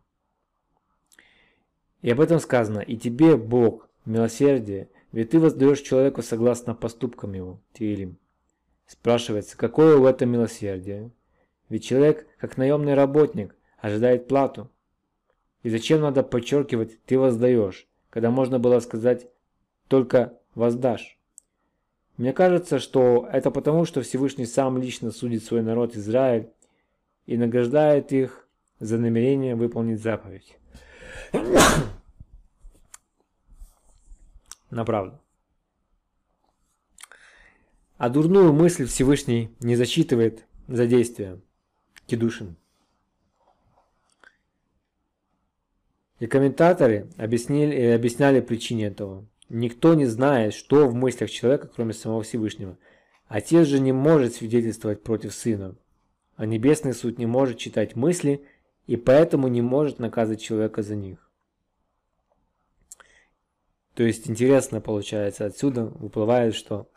И 2.03 2.11
об 2.11 2.21
этом 2.21 2.39
сказано, 2.39 2.81
и 2.81 2.99
тебе, 2.99 3.39
Бог, 3.39 3.89
милосердие, 4.05 4.91
ведь 5.13 5.31
ты 5.31 5.41
воздаешь 5.41 5.81
человеку 5.81 6.21
согласно 6.21 6.75
поступкам 6.75 7.33
его, 7.33 7.61
Тиилим. 7.73 8.19
Спрашивается, 8.87 9.57
какое 9.57 9.97
в 9.97 10.05
этом 10.05 10.29
милосердие? 10.29 11.11
Ведь 11.69 11.85
человек, 11.85 12.27
как 12.39 12.57
наемный 12.57 12.95
работник, 12.95 13.55
ожидает 13.79 14.27
плату. 14.29 14.71
И 15.63 15.71
зачем 15.71 16.01
надо 16.01 16.23
подчеркивать 16.23 17.03
«ты 17.05 17.19
воздаешь», 17.19 17.87
когда 18.11 18.31
можно 18.31 18.59
было 18.59 18.81
сказать 18.81 19.29
только 19.89 20.39
«воздашь»? 20.55 21.19
Мне 22.17 22.33
кажется, 22.33 22.79
что 22.79 23.29
это 23.31 23.51
потому, 23.51 23.85
что 23.85 24.03
Всевышний 24.03 24.47
сам 24.47 24.79
лично 24.79 25.11
судит 25.11 25.45
свой 25.45 25.63
народ 25.63 25.95
Израиль 25.95 26.51
и 27.27 27.37
награждает 27.37 28.13
их 28.13 28.49
за 28.81 28.99
намерение 28.99 29.55
выполнить 29.55 30.01
заповедь. 30.01 30.57
На. 34.71 34.85
А 37.97 38.09
дурную 38.11 38.53
мысль 38.53 38.87
Всевышний 38.87 39.55
не 39.61 39.77
засчитывает 39.77 40.45
за 40.67 40.87
действие. 40.87 41.41
Кедушин. 42.09 42.57
И 46.19 46.27
комментаторы 46.27 47.07
объяснили, 47.17 47.77
э, 47.77 47.95
объясняли 47.95 48.41
причине 48.41 48.87
этого. 48.87 49.25
Никто 49.49 49.95
не 49.95 50.07
знает, 50.07 50.55
что 50.55 50.89
в 50.89 50.95
мыслях 50.95 51.31
человека, 51.31 51.69
кроме 51.69 51.93
самого 51.93 52.23
Всевышнего. 52.23 52.77
Отец 53.29 53.69
же 53.69 53.79
не 53.79 53.93
может 53.93 54.35
свидетельствовать 54.35 55.03
против 55.03 55.35
сына. 55.35 55.77
А 56.37 56.47
Небесный 56.47 56.95
суд 56.95 57.19
не 57.19 57.27
может 57.27 57.59
читать 57.59 57.95
мысли 57.95 58.43
и 58.87 58.97
поэтому 58.97 59.49
не 59.49 59.61
может 59.61 59.99
наказывать 59.99 60.41
человека 60.41 60.83
за 60.83 60.97
них. 60.97 61.31
То 63.95 64.03
есть 64.03 64.31
интересно 64.31 64.81
получается 64.81 65.45
отсюда 65.45 65.85
выплывает, 65.85 66.55
что 66.55 66.91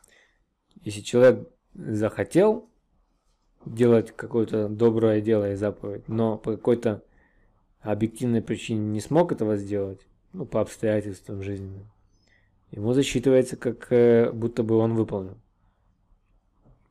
если 0.83 1.01
человек 1.01 1.49
захотел 1.73 2.70
делать 3.65 4.11
какое-то 4.15 4.67
доброе 4.69 5.21
дело 5.21 5.51
и 5.51 5.55
заповедь, 5.55 6.07
но 6.07 6.37
по 6.37 6.51
какой-то 6.51 7.03
объективной 7.81 8.41
причине 8.41 8.85
не 8.87 8.99
смог 8.99 9.31
этого 9.31 9.57
сделать, 9.57 9.99
ну, 10.33 10.45
по 10.45 10.61
обстоятельствам 10.61 11.41
жизни, 11.43 11.85
ему 12.71 12.93
засчитывается, 12.93 13.57
как 13.57 13.91
э, 13.91 14.31
будто 14.31 14.63
бы 14.63 14.75
он 14.77 14.93
выполнил. 14.93 15.37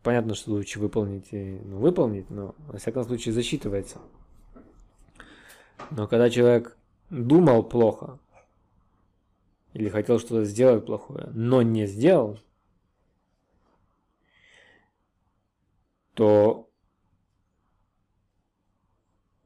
Понятно, 0.02 0.34
что 0.34 0.52
лучше 0.52 0.78
выполнить, 0.78 1.28
ну, 1.32 1.78
выполнить, 1.78 2.30
но 2.30 2.54
во 2.68 2.78
всяком 2.78 3.04
случае 3.04 3.34
засчитывается. 3.34 3.98
Но 5.90 6.06
когда 6.06 6.30
человек 6.30 6.76
думал 7.10 7.62
плохо, 7.62 8.18
или 9.72 9.88
хотел 9.88 10.18
что-то 10.18 10.44
сделать 10.44 10.86
плохое, 10.86 11.28
но 11.32 11.62
не 11.62 11.86
сделал, 11.86 12.38
то 16.20 16.70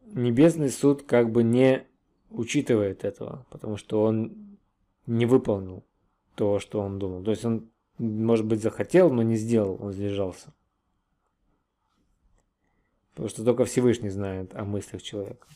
Небесный 0.07 0.71
суд 0.71 1.05
как 1.05 1.31
бы 1.31 1.45
не 1.45 1.87
учитывает 2.31 3.05
этого, 3.05 3.47
потому 3.51 3.77
что 3.77 4.03
он 4.03 4.59
не 5.07 5.25
выполнил 5.25 5.85
то, 6.35 6.59
что 6.59 6.81
он 6.81 6.99
думал. 6.99 7.23
То 7.23 7.31
есть 7.31 7.45
он, 7.45 7.71
может 7.99 8.45
быть, 8.45 8.61
захотел, 8.61 9.09
но 9.13 9.23
не 9.23 9.37
сделал, 9.37 9.79
он 9.81 9.93
сдержался. 9.93 10.53
Потому 13.13 13.29
что 13.29 13.45
только 13.45 13.67
Всевышний 13.67 14.11
знает 14.11 14.53
о 14.57 14.65
мыслях 14.65 15.01
человека. 15.01 15.47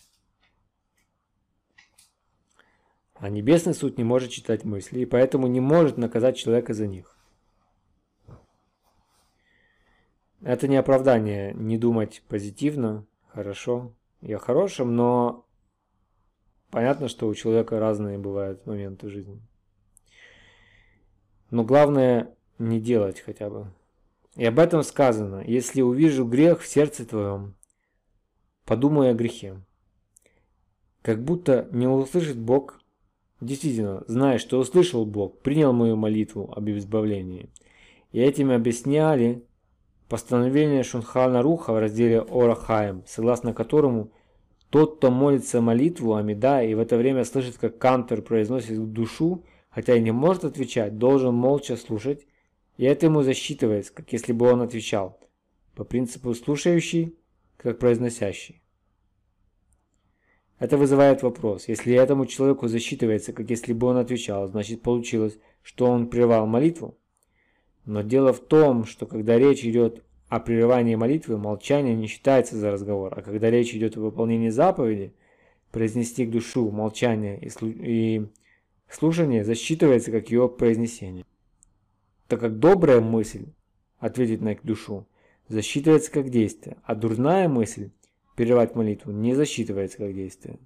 А 3.15 3.29
Небесный 3.29 3.75
суд 3.75 3.99
не 3.99 4.05
может 4.05 4.31
читать 4.31 4.63
мысли, 4.63 5.01
и 5.01 5.05
поэтому 5.05 5.49
не 5.49 5.59
может 5.59 5.97
наказать 5.97 6.37
человека 6.37 6.75
за 6.75 6.87
них. 6.87 7.18
Это 10.43 10.69
не 10.69 10.77
оправдание 10.77 11.53
не 11.55 11.79
думать 11.79 12.23
позитивно, 12.29 13.07
хорошо 13.27 13.93
и 14.21 14.33
о 14.33 14.39
хорошем, 14.39 14.95
но 14.95 15.47
понятно, 16.71 17.09
что 17.09 17.27
у 17.27 17.35
человека 17.35 17.81
разные 17.81 18.19
бывают 18.19 18.65
моменты 18.67 19.09
жизни. 19.09 19.41
Но 21.51 21.65
главное 21.65 22.35
не 22.59 22.81
делать 22.81 23.21
хотя 23.21 23.51
бы. 23.51 23.73
И 24.37 24.45
об 24.45 24.61
этом 24.61 24.83
сказано, 24.83 25.43
если 25.45 25.83
увижу 25.83 26.25
грех 26.25 26.61
в 26.61 26.67
сердце 26.69 27.05
твоем, 27.05 27.57
подумай 28.65 29.11
о 29.11 29.15
грехе. 29.15 29.61
Как 31.03 31.25
будто 31.25 31.69
не 31.73 31.89
услышит 31.89 32.39
Бог, 32.39 32.81
действительно, 33.41 34.05
зная, 34.07 34.39
что 34.39 34.61
услышал 34.61 35.05
Бог, 35.07 35.41
принял 35.41 35.73
мою 35.73 35.97
молитву 35.97 36.53
об 36.55 36.69
избавлении. 36.69 37.51
И 38.13 38.21
этим 38.21 38.51
объясняли 38.51 39.45
Постановление 40.09 40.85
Шунхана 40.85 41.43
Руха 41.43 41.73
в 41.73 41.79
разделе 41.79 42.21
Орахаем, 42.21 43.03
согласно 43.07 43.53
которому 43.53 44.11
тот, 44.71 44.97
кто 44.97 45.11
молится 45.11 45.61
молитву 45.61 46.15
Амида 46.15 46.63
и 46.63 46.75
в 46.75 46.79
это 46.79 46.97
время 46.97 47.25
слышит, 47.25 47.59
как 47.59 47.79
кантор 47.79 48.23
произносит 48.23 48.93
душу, 48.93 49.45
хотя 49.69 49.95
и 49.95 50.01
не 50.01 50.11
может 50.11 50.45
отвечать, 50.45 50.97
должен 50.97 51.35
молча 51.35 51.77
слушать, 51.77 52.27
и 52.79 52.85
это 52.85 53.07
ему 53.07 53.23
засчитывается, 53.23 53.93
как 53.93 54.13
если 54.13 54.33
бы 54.33 54.51
он 54.51 54.63
отвечал, 54.63 55.21
по 55.75 55.85
принципу 55.85 56.35
слушающий, 56.35 57.19
как 57.59 57.79
произносящий. 57.79 58.63
Это 60.59 60.77
вызывает 60.77 61.23
вопрос. 61.23 61.69
Если 61.69 61.95
этому 61.95 62.27
человеку 62.27 62.67
засчитывается, 62.67 63.33
как 63.33 63.51
если 63.51 63.73
бы 63.73 63.87
он 63.87 63.99
отвечал, 63.99 64.49
значит 64.49 64.83
получилось, 64.83 65.39
что 65.63 65.87
он 65.87 66.09
прервал 66.09 66.47
молитву? 66.47 66.99
Но 67.89 68.03
дело 68.03 68.35
в 68.35 68.41
том, 68.41 68.85
что 68.85 69.07
когда 69.07 69.39
речь 69.39 69.65
идет 69.65 70.05
о 70.29 70.41
прерывании 70.41 70.95
молитвы, 70.95 71.39
молчание 71.39 71.95
не 71.95 72.07
считается 72.07 72.55
за 72.55 72.71
разговор, 72.71 73.15
а 73.17 73.23
когда 73.23 73.51
речь 73.51 73.75
идет 73.75 73.97
о 73.97 74.01
выполнении 74.01 74.51
заповеди, 74.51 75.15
произнести 75.73 76.27
к 76.27 76.31
душу 76.31 76.71
молчание 76.71 77.41
и, 77.41 77.49
слу 77.49 77.73
слушание 78.91 79.43
засчитывается 79.43 80.11
как 80.11 80.31
ее 80.31 80.51
произнесение. 80.51 81.25
Так 82.27 82.41
как 82.41 82.59
добрая 82.59 83.01
мысль 83.01 83.47
ответить 84.01 84.43
на 84.43 84.55
к 84.55 84.63
душу 84.63 85.09
засчитывается 85.49 86.13
как 86.13 86.29
действие, 86.29 86.77
а 86.85 86.95
дурная 86.95 87.49
мысль 87.49 87.89
прерывать 88.37 88.75
молитву 88.75 89.13
не 89.13 89.35
засчитывается 89.35 89.97
как 89.97 90.13
действие. 90.13 90.59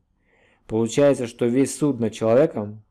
Получается, 0.67 1.29
что 1.29 1.47
весь 1.47 1.73
суд 1.73 2.01
над 2.01 2.13
человеком 2.13 2.83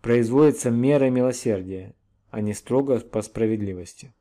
производится 0.00 0.70
мерой 0.70 1.10
милосердия, 1.10 1.94
а 2.36 2.42
не 2.42 2.52
строго 2.52 3.00
по 3.00 3.22
справедливости. 3.22 4.12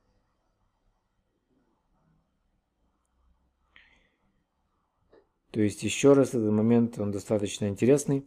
То 5.51 5.59
есть 5.59 5.83
еще 5.83 6.13
раз 6.13 6.29
этот 6.29 6.49
момент, 6.49 6.97
он 6.97 7.11
достаточно 7.11 7.67
интересный. 7.67 8.25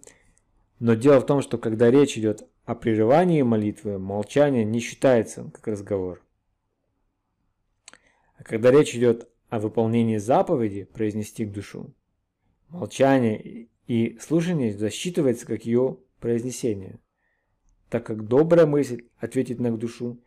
Но 0.79 0.93
дело 0.93 1.21
в 1.21 1.25
том, 1.25 1.41
что 1.41 1.57
когда 1.57 1.91
речь 1.91 2.19
идет 2.19 2.47
о 2.67 2.75
прерывании 2.75 3.41
молитвы, 3.41 3.99
молчание 3.99 4.63
не 4.63 4.81
считается 4.81 5.51
как 5.55 5.67
разговор. 5.69 6.23
А 8.37 8.45
когда 8.45 8.71
речь 8.71 8.95
идет 8.95 9.31
о 9.49 9.59
выполнении 9.59 10.19
заповеди, 10.19 10.85
произнести 10.85 11.47
к 11.47 11.53
душу, 11.53 11.95
молчание 12.69 13.69
и 13.87 14.19
слушание 14.19 14.77
засчитывается 14.77 15.47
как 15.47 15.65
ее 15.65 15.97
произнесение 16.21 17.01
так 17.91 18.07
как 18.07 18.27
добрая 18.27 18.67
мысль 18.67 19.05
ответить 19.19 19.61
на 19.61 19.77
душу 19.77 20.19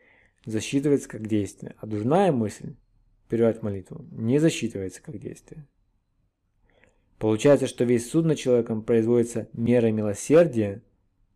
засчитывается 0.45 1.08
как 1.08 1.28
действие, 1.28 1.76
а 1.80 1.86
дурная 1.86 2.32
мысль 2.32 2.76
перевать 3.30 3.62
молитву 3.62 4.06
не 4.12 4.39
засчитывается 4.39 5.02
как 5.02 5.19
действие. 5.19 5.67
Получается, 7.19 7.67
что 7.67 7.84
весь 7.84 8.10
суд 8.10 8.26
над 8.26 8.39
человеком 8.39 8.82
производится 8.82 9.47
мерой 9.54 9.91
милосердия, 9.91 10.82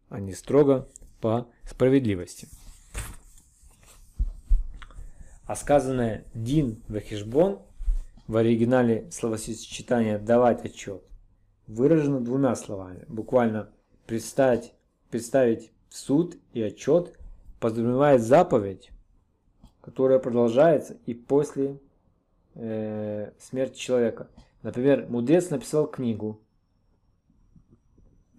а 0.09 0.19
не 0.19 0.33
строго 0.33 0.89
по 1.21 1.47
справедливости. 1.63 2.47
А 5.45 5.55
сказанное 5.55 6.25
«дин 6.33 6.81
вехишбон» 6.87 7.59
в 8.27 8.35
оригинале 8.35 9.07
словосочетание 9.11 10.17
«давать 10.17 10.65
отчет» 10.65 11.03
выражено 11.67 12.19
двумя 12.19 12.55
словами. 12.55 13.05
Буквально 13.07 13.69
представить, 14.07 14.73
представить 15.11 15.71
суд 15.95 16.37
и 16.51 16.61
отчет 16.61 17.17
подразумевает 17.59 18.21
заповедь, 18.21 18.91
которая 19.81 20.19
продолжается 20.19 20.97
и 21.05 21.13
после 21.13 21.79
э, 22.55 23.31
смерти 23.39 23.77
человека. 23.77 24.27
Например, 24.61 25.05
мудрец 25.07 25.49
написал 25.49 25.87
книгу, 25.87 26.41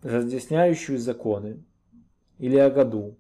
разъясняющую 0.03 0.99
законы, 0.99 1.63
или 2.39 2.57
о 2.57 2.71
году, 2.71 3.17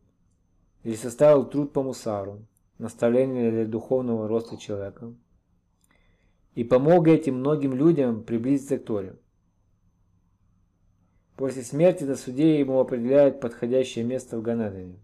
или 0.82 0.94
составил 0.94 1.46
труд 1.46 1.72
по 1.72 1.82
мусару, 1.82 2.42
наставление 2.78 3.50
для 3.50 3.64
духовного 3.64 4.28
роста 4.28 4.58
человека, 4.58 5.14
и 6.54 6.62
помог 6.62 7.08
этим 7.08 7.36
многим 7.36 7.74
людям 7.74 8.22
приблизиться 8.22 8.76
к 8.76 8.84
Торе. 8.84 9.16
После 11.36 11.62
смерти 11.62 12.04
на 12.04 12.16
суде 12.16 12.58
ему 12.58 12.80
определяют 12.80 13.40
подходящее 13.40 14.04
место 14.04 14.38
в 14.38 14.42
Ганедане. 14.42 14.98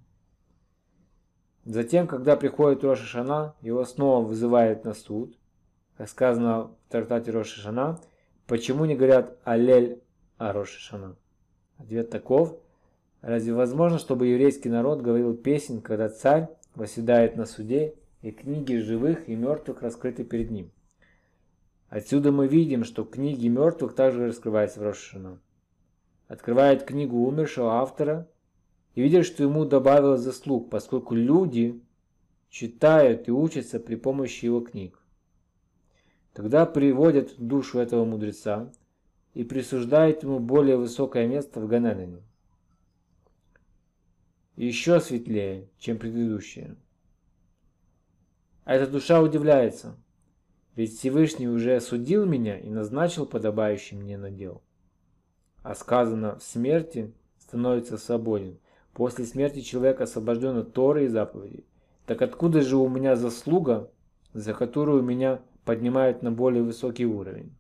Затем, 1.67 2.07
когда 2.07 2.37
приходит 2.37 2.83
Роша 2.83 3.05
Шана, 3.05 3.55
его 3.61 3.85
снова 3.85 4.25
вызывают 4.25 4.85
на 4.85 4.95
суд. 4.95 5.39
Как 5.99 6.09
сказано 6.09 6.71
в 6.89 6.91
трактате 6.91 7.31
Роша 7.31 7.61
Шана, 7.61 8.01
почему 8.47 8.87
не 8.87 8.97
говорят 8.97 9.39
«Аллель 9.45 10.01
о 10.39 10.55
Роша 10.55 10.79
Шана»? 10.79 11.17
Ответ 11.77 12.09
таков. 12.09 12.59
Разве 13.21 13.53
возможно, 13.53 13.99
чтобы 13.99 14.29
еврейский 14.29 14.71
народ 14.71 15.03
говорил 15.03 15.37
песен, 15.37 15.83
когда 15.83 16.09
царь 16.09 16.49
восседает 16.75 17.37
на 17.37 17.45
суде 17.45 17.95
и 18.23 18.31
книги 18.31 18.77
живых 18.77 19.29
и 19.29 19.37
мертвых 19.37 19.83
раскрыты 19.83 20.25
перед 20.25 20.51
ним? 20.51 20.73
Отсюда 21.91 22.33
мы 22.33 22.49
видим, 22.49 22.85
что 22.85 23.05
книги 23.05 23.49
мертвых 23.49 23.95
также 23.95 24.27
раскрываются 24.27 24.81
в 24.81 24.83
Рошашана 24.83 25.39
открывает 26.33 26.85
книгу 26.85 27.27
умершего 27.27 27.75
автора 27.75 28.27
и 28.95 29.03
видит, 29.03 29.27
что 29.27 29.43
ему 29.43 29.67
добавилось 29.67 30.23
заслуг, 30.23 30.71
поскольку 30.71 31.15
люди 31.15 31.79
читают 32.49 33.29
и 33.29 33.31
учатся 33.31 33.79
при 33.79 33.97
помощи 33.97 34.47
его 34.47 34.63
книг. 34.63 34.99
Тогда 36.33 36.65
приводят 36.65 37.35
душу 37.37 37.79
этого 37.81 38.07
мудреца 38.07 38.73
и 39.35 39.45
присуждают 39.45 40.23
ему 40.23 40.39
более 40.39 40.79
высокое 40.79 41.27
место 41.27 41.61
в 41.61 41.69
Ганедане. 41.69 42.23
Еще 44.57 45.01
светлее, 45.01 45.69
чем 45.79 45.99
предыдущее. 45.99 46.77
А 48.65 48.75
эта 48.75 48.91
душа 48.91 49.21
удивляется, 49.21 49.97
ведь 50.77 50.97
Всевышний 50.97 51.49
уже 51.49 51.77
осудил 51.77 52.25
меня 52.25 52.59
и 52.59 52.71
назначил 52.71 53.27
подобающий 53.27 53.99
мне 53.99 54.17
надел 54.17 54.63
а 55.63 55.75
сказано 55.75 56.39
в 56.39 56.43
смерти 56.43 57.13
становится 57.39 57.99
свободен. 57.99 58.59
После 58.93 59.25
смерти 59.25 59.61
человек 59.61 60.01
освобожден 60.01 60.57
от 60.59 60.73
Торы 60.73 61.05
и 61.05 61.09
заповедей. 61.09 61.65
Так 62.07 62.21
откуда 62.23 62.61
же 62.63 62.77
у 62.77 62.89
меня 62.89 63.17
заслуга, 63.17 63.91
за 64.35 64.55
которую 64.55 65.03
меня 65.03 65.41
поднимают 65.65 66.23
на 66.23 66.31
более 66.31 66.63
высокий 66.63 67.07
уровень? 67.07 67.55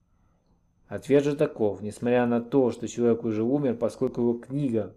Ответ 0.88 1.24
же 1.24 1.36
таков, 1.36 1.80
несмотря 1.80 2.26
на 2.26 2.40
то, 2.40 2.70
что 2.70 2.86
человек 2.86 3.24
уже 3.24 3.42
умер, 3.42 3.76
поскольку 3.76 4.20
его 4.20 4.34
книга 4.34 4.94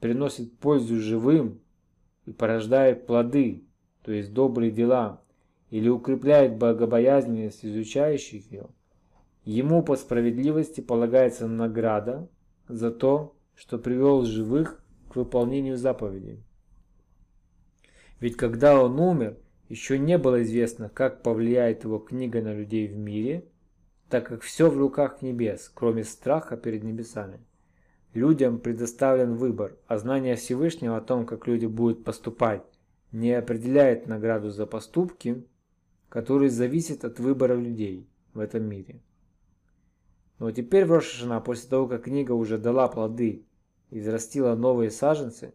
приносит 0.00 0.58
пользу 0.58 0.96
живым 0.96 1.60
и 2.26 2.32
порождает 2.32 3.06
плоды, 3.06 3.64
то 4.02 4.10
есть 4.10 4.32
добрые 4.32 4.72
дела, 4.72 5.20
или 5.70 5.88
укрепляет 5.88 6.56
богобоязненность 6.56 7.64
изучающих 7.64 8.50
ее, 8.50 8.66
ему 9.44 9.82
по 9.82 9.96
справедливости 9.96 10.80
полагается 10.80 11.46
награда 11.46 12.28
за 12.68 12.90
то, 12.90 13.36
что 13.54 13.78
привел 13.78 14.24
живых 14.24 14.82
к 15.08 15.16
выполнению 15.16 15.76
заповедей. 15.76 16.42
Ведь 18.20 18.36
когда 18.36 18.82
он 18.82 18.98
умер, 18.98 19.36
еще 19.68 19.98
не 19.98 20.18
было 20.18 20.42
известно, 20.42 20.88
как 20.88 21.22
повлияет 21.22 21.84
его 21.84 21.98
книга 21.98 22.40
на 22.42 22.54
людей 22.54 22.88
в 22.88 22.96
мире, 22.96 23.44
так 24.08 24.26
как 24.26 24.42
все 24.42 24.70
в 24.70 24.78
руках 24.78 25.22
небес, 25.22 25.70
кроме 25.74 26.04
страха 26.04 26.56
перед 26.56 26.82
небесами. 26.82 27.40
Людям 28.14 28.58
предоставлен 28.58 29.34
выбор, 29.34 29.76
а 29.86 29.98
знание 29.98 30.36
Всевышнего 30.36 30.96
о 30.96 31.02
том, 31.02 31.26
как 31.26 31.46
люди 31.46 31.66
будут 31.66 32.04
поступать, 32.04 32.62
не 33.12 33.32
определяет 33.32 34.06
награду 34.06 34.50
за 34.50 34.66
поступки, 34.66 35.44
которые 36.08 36.50
зависят 36.50 37.04
от 37.04 37.20
выбора 37.20 37.54
людей 37.54 38.08
в 38.32 38.40
этом 38.40 38.64
мире. 38.64 39.00
Но 40.38 40.50
теперь 40.52 40.84
в 40.84 40.92
Рошашана, 40.92 41.40
после 41.40 41.68
того, 41.68 41.88
как 41.88 42.04
книга 42.04 42.32
уже 42.32 42.58
дала 42.58 42.88
плоды 42.88 43.44
и 43.90 44.00
взрастила 44.00 44.54
новые 44.54 44.90
саженцы, 44.90 45.52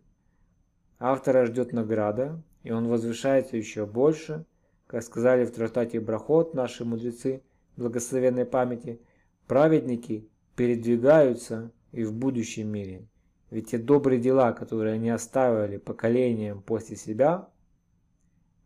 автора 1.00 1.46
ждет 1.46 1.72
награда, 1.72 2.42
и 2.64 2.72
он 2.72 2.88
возвышается 2.88 3.56
еще 3.56 3.86
больше, 3.86 4.46
как 4.88 5.04
сказали 5.04 5.46
в 5.46 5.52
трактате 5.52 6.00
Брахот 6.00 6.54
наши 6.54 6.84
мудрецы 6.86 7.42
благословенной 7.78 8.46
памяти, 8.46 9.02
праведники 9.48 10.30
передвигаются 10.56 11.72
и 11.92 12.04
в 12.04 12.14
будущем 12.14 12.68
мире. 12.68 13.08
Ведь 13.50 13.72
те 13.72 13.78
добрые 13.78 14.20
дела, 14.20 14.52
которые 14.52 14.96
они 14.96 15.10
оставили 15.10 15.78
поколениям 15.78 16.62
после 16.62 16.96
себя, 16.96 17.48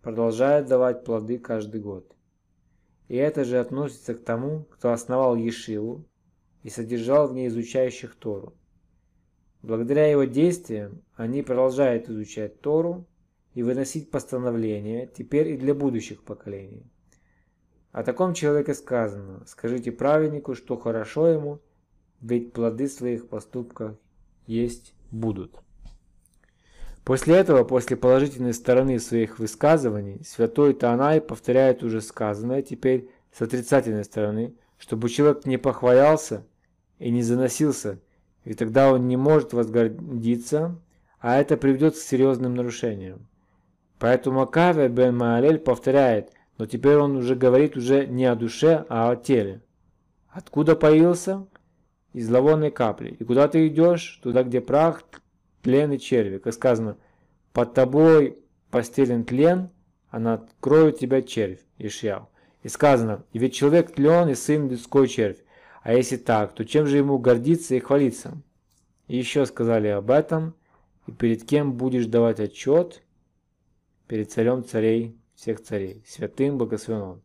продолжают 0.02 0.68
давать 0.68 1.04
плоды 1.04 1.38
каждый 1.38 1.82
год. 1.82 2.17
И 3.08 3.16
это 3.16 3.46
же 3.46 3.60
относится 3.60 4.14
к 4.14 4.24
тому, 4.24 4.66
кто 4.70 4.92
основал 4.92 5.36
Ешиву 5.36 6.06
и 6.64 6.70
содержал 6.70 7.28
в 7.28 7.34
ней 7.34 7.48
изучающих 7.48 8.16
Тору. 8.16 8.54
Благодаря 9.62 10.08
его 10.08 10.26
действиям 10.26 11.02
они 11.16 11.42
продолжают 11.42 12.10
изучать 12.10 12.62
Тору 12.62 13.08
и 13.54 13.64
выносить 13.64 14.12
постановления 14.12 15.08
теперь 15.08 15.50
и 15.50 15.58
для 15.58 15.74
будущих 15.74 16.24
поколений. 16.24 16.86
О 17.92 18.04
таком 18.04 18.34
человеке 18.34 18.74
сказано, 18.74 19.44
скажите 19.48 19.92
праведнику, 19.92 20.54
что 20.54 20.78
хорошо 20.78 21.28
ему, 21.28 21.60
ведь 22.22 22.54
плоды 22.54 22.88
своих 22.88 23.30
поступков 23.30 23.98
есть 24.46 24.94
будут. 25.12 25.56
После 27.08 27.38
этого, 27.38 27.64
после 27.64 27.96
положительной 27.96 28.54
стороны 28.54 29.00
своих 29.00 29.40
высказываний, 29.40 30.22
святой 30.26 30.74
Таанай 30.74 31.22
повторяет 31.22 31.82
уже 31.82 32.02
сказанное 32.02 32.62
теперь 32.62 33.10
с 33.32 33.42
отрицательной 33.42 34.04
стороны, 34.04 34.56
чтобы 34.78 35.08
человек 35.08 35.46
не 35.46 35.56
похвалялся 35.56 36.46
и 37.00 37.10
не 37.10 37.24
заносился, 37.24 38.02
и 38.44 38.54
тогда 38.56 38.92
он 38.92 39.08
не 39.08 39.16
может 39.16 39.54
возгордиться, 39.54 40.78
а 41.22 41.40
это 41.40 41.56
приведет 41.56 41.94
к 41.94 41.98
серьезным 41.98 42.56
нарушениям. 42.56 43.30
Поэтому 44.00 44.40
Макаве 44.40 44.90
бен 44.90 45.16
Маалель 45.16 45.60
повторяет, 45.60 46.34
но 46.58 46.66
теперь 46.66 46.98
он 46.98 47.16
уже 47.16 47.36
говорит 47.36 47.78
уже 47.78 48.06
не 48.06 48.26
о 48.26 48.36
душе, 48.36 48.86
а 48.90 49.12
о 49.12 49.16
теле. 49.16 49.62
Откуда 50.28 50.76
появился? 50.76 51.48
из 52.12 52.28
зловонной 52.28 52.72
капли. 52.72 53.16
И 53.20 53.24
куда 53.24 53.48
ты 53.48 53.68
идешь? 53.68 54.20
Туда, 54.24 54.44
где 54.44 54.60
прах, 54.60 55.04
тлен 55.68 55.92
и 55.92 56.00
черви. 56.00 56.38
Как 56.38 56.54
сказано, 56.54 56.96
под 57.52 57.74
тобой 57.74 58.40
постелен 58.72 59.26
тлен, 59.26 59.70
а 60.10 60.18
над 60.18 60.50
кроет 60.62 60.98
тебя 60.98 61.22
червь. 61.22 61.60
Ишьяу. 61.78 62.30
И 62.64 62.70
сказано, 62.70 63.26
и 63.34 63.40
ведь 63.40 63.54
человек 63.54 63.94
тлен 63.94 64.30
и 64.30 64.36
сын 64.36 64.70
людской 64.70 65.10
червь. 65.10 65.44
А 65.84 65.94
если 65.94 66.16
так, 66.16 66.56
то 66.56 66.64
чем 66.64 66.88
же 66.88 66.96
ему 66.96 67.18
гордиться 67.18 67.76
и 67.76 67.82
хвалиться? 67.82 68.42
И 69.10 69.18
еще 69.18 69.46
сказали 69.46 69.90
об 69.90 70.10
этом, 70.10 70.56
и 71.06 71.12
перед 71.12 71.44
кем 71.44 71.74
будешь 71.74 72.06
давать 72.06 72.40
отчет? 72.40 73.04
Перед 74.08 74.32
царем 74.32 74.64
царей, 74.64 75.18
всех 75.36 75.62
царей, 75.62 76.02
святым 76.08 76.58
благословен 76.58 77.22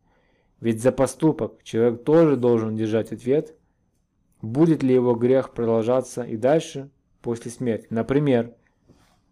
Ведь 0.60 0.82
за 0.82 0.90
поступок 0.90 1.62
человек 1.62 2.02
тоже 2.02 2.36
должен 2.36 2.74
держать 2.74 3.12
ответ– 3.12 3.54
будет 4.42 4.82
ли 4.82 4.92
его 4.92 5.14
грех 5.14 5.54
продолжаться 5.54 6.22
и 6.22 6.36
дальше, 6.36 6.90
после 7.22 7.50
смерти. 7.50 7.86
Например, 7.90 8.52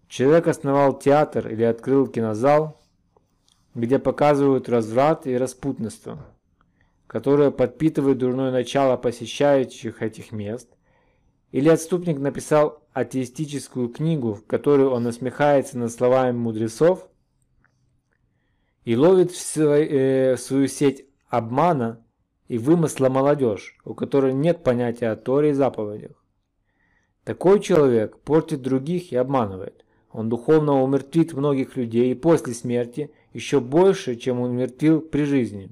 человек 0.08 0.46
основал 0.46 0.98
театр 0.98 1.48
или 1.48 1.62
открыл 1.62 2.06
кинозал, 2.06 2.80
где 3.74 3.98
показывают 3.98 4.68
разврат 4.68 5.26
и 5.26 5.36
распутство, 5.36 6.24
которое 7.06 7.50
подпитывает 7.50 8.18
дурное 8.18 8.50
начало 8.50 8.96
посещающих 8.96 10.02
этих 10.02 10.32
мест, 10.32 10.68
или 11.52 11.68
отступник 11.68 12.18
написал 12.18 12.82
атеистическую 12.92 13.88
книгу, 13.88 14.34
в 14.34 14.46
которой 14.46 14.86
он 14.86 15.02
насмехается 15.02 15.78
над 15.78 15.92
словами 15.92 16.36
мудрецов 16.36 17.08
и 18.84 18.96
ловит 18.96 19.32
в 19.32 19.58
э, 19.58 20.36
свою 20.36 20.68
сеть 20.68 21.06
обмана 21.28 22.04
и 22.48 22.58
вымысла 22.58 23.08
молодежь, 23.08 23.78
у 23.84 23.94
которой 23.94 24.32
нет 24.32 24.62
понятия 24.62 25.08
о 25.08 25.16
Торе 25.16 25.50
и 25.50 25.52
заповедях. 25.52 26.19
Такой 27.24 27.60
человек 27.60 28.18
портит 28.18 28.62
других 28.62 29.12
и 29.12 29.16
обманывает. 29.16 29.84
Он 30.10 30.28
духовно 30.28 30.82
умертвит 30.82 31.34
многих 31.34 31.76
людей 31.76 32.10
и 32.10 32.14
после 32.14 32.54
смерти 32.54 33.10
еще 33.32 33.60
больше, 33.60 34.16
чем 34.16 34.40
умертвил 34.40 35.00
при 35.00 35.24
жизни. 35.24 35.70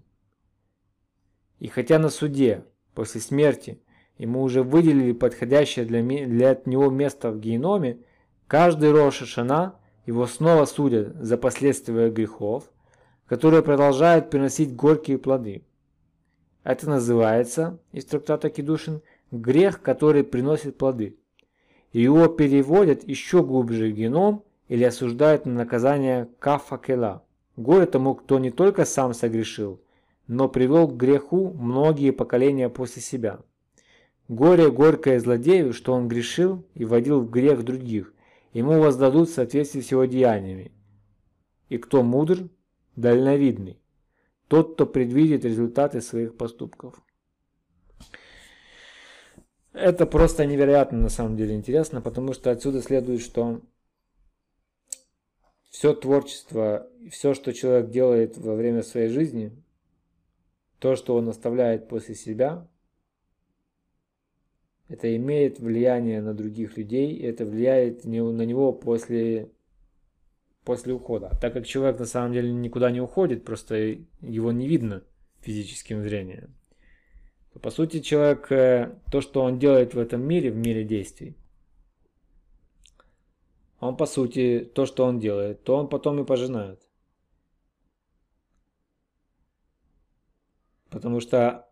И 1.59 1.69
хотя 1.69 1.99
на 1.99 2.09
суде, 2.09 2.65
после 2.95 3.21
смерти, 3.21 3.81
ему 4.17 4.43
уже 4.43 4.63
выделили 4.63 5.13
подходящее 5.13 5.87
для, 5.87 6.03
для 6.03 6.61
него 6.67 6.91
место 6.91 7.31
в 7.31 7.41
геноме, 7.41 7.99
каждый 8.47 8.93
Роша 8.93 9.27
Шана 9.27 9.75
его 10.07 10.27
снова 10.27 10.67
судят 10.67 11.17
за 11.17 11.37
последствия 11.37 12.11
грехов, 12.11 12.71
которые 13.27 13.63
продолжают 13.63 14.31
приносить 14.31 14.75
горькие 14.75 15.19
плоды. 15.19 15.65
Это 16.63 16.89
называется, 16.89 17.79
из 17.93 18.05
трактата 18.05 18.51
Кедушин, 18.51 19.03
грех, 19.31 19.83
который 19.83 20.23
приносит 20.25 20.79
плоды. 20.79 21.17
Его 21.93 22.29
переводят 22.29 23.07
еще 23.07 23.43
глубже 23.43 23.89
в 23.91 23.95
геном 23.95 24.43
или 24.69 24.85
осуждают 24.85 25.47
на 25.47 25.53
наказание 25.53 26.29
кафакела. 26.39 27.25
Горе 27.57 27.87
тому, 27.87 28.15
кто 28.15 28.39
не 28.39 28.51
только 28.51 28.85
сам 28.85 29.15
согрешил, 29.15 29.81
но 30.27 30.49
привел 30.49 30.87
к 30.87 30.97
греху 30.97 31.51
многие 31.55 32.13
поколения 32.13 32.69
после 32.69 33.03
себя. 33.03 33.41
Горе 34.29 34.71
горькое 34.71 35.19
злодею, 35.21 35.73
что 35.73 35.95
он 35.95 36.07
грешил 36.07 36.63
и 36.75 36.85
вводил 36.85 37.21
в 37.21 37.31
грех 37.31 37.65
других, 37.65 38.13
ему 38.53 38.79
воздадут 38.79 39.31
в 39.31 39.35
соответствии 39.35 39.81
с 39.81 39.91
его 39.91 40.05
деяниями. 40.05 40.71
И 41.71 41.79
кто 41.79 42.03
мудр, 42.03 42.49
дальновидный, 42.95 43.81
тот, 44.49 44.75
кто 44.75 44.87
предвидит 44.87 45.47
результаты 45.47 46.03
своих 46.03 46.37
поступков. 46.37 47.03
Это 49.79 50.07
просто 50.07 50.45
невероятно 50.45 50.99
на 50.99 51.09
самом 51.09 51.37
деле 51.37 51.55
интересно, 51.55 52.01
потому 52.01 52.33
что 52.33 52.51
отсюда 52.51 52.83
следует, 52.83 53.21
что 53.21 53.61
все 55.71 55.95
творчество, 55.95 56.89
все, 57.11 57.35
что 57.35 57.53
человек 57.53 57.91
делает 57.91 58.37
во 58.37 58.57
время 58.57 58.83
своей 58.83 59.09
жизни, 59.09 59.53
то, 60.81 60.97
что 60.97 61.15
он 61.15 61.29
оставляет 61.29 61.89
после 61.89 62.17
себя, 62.17 62.67
это 64.89 65.15
имеет 65.17 65.61
влияние 65.61 66.23
на 66.23 66.35
других 66.35 66.77
людей, 66.77 67.17
это 67.21 67.45
влияет 67.45 68.05
на 68.05 68.43
него 68.43 68.73
после 68.73 69.51
после 70.65 70.93
ухода. 70.93 71.31
Так 71.41 71.55
как 71.55 71.67
человек 71.67 71.99
на 71.99 72.05
самом 72.05 72.33
деле 72.33 72.53
никуда 72.53 72.91
не 72.91 73.01
уходит, 73.01 73.45
просто 73.45 73.97
его 74.21 74.53
не 74.53 74.67
видно 74.67 75.03
физическим 75.41 76.03
зрением. 76.03 76.58
По 77.63 77.71
сути, 77.71 78.01
человек, 78.01 78.51
э, 78.53 78.99
то, 79.11 79.21
что 79.21 79.43
он 79.43 79.59
делает 79.59 79.95
в 79.95 79.99
этом 79.99 80.23
мире, 80.23 80.51
в 80.51 80.57
мире 80.57 80.85
действий, 80.85 81.37
он, 83.81 83.97
по 83.97 84.07
сути, 84.07 84.71
то, 84.75 84.87
что 84.87 85.05
он 85.05 85.19
делает, 85.19 85.63
то 85.65 85.77
он 85.77 85.89
потом 85.89 86.21
и 86.21 86.27
пожинает. 86.27 86.81
Потому 90.91 91.21
что 91.21 91.69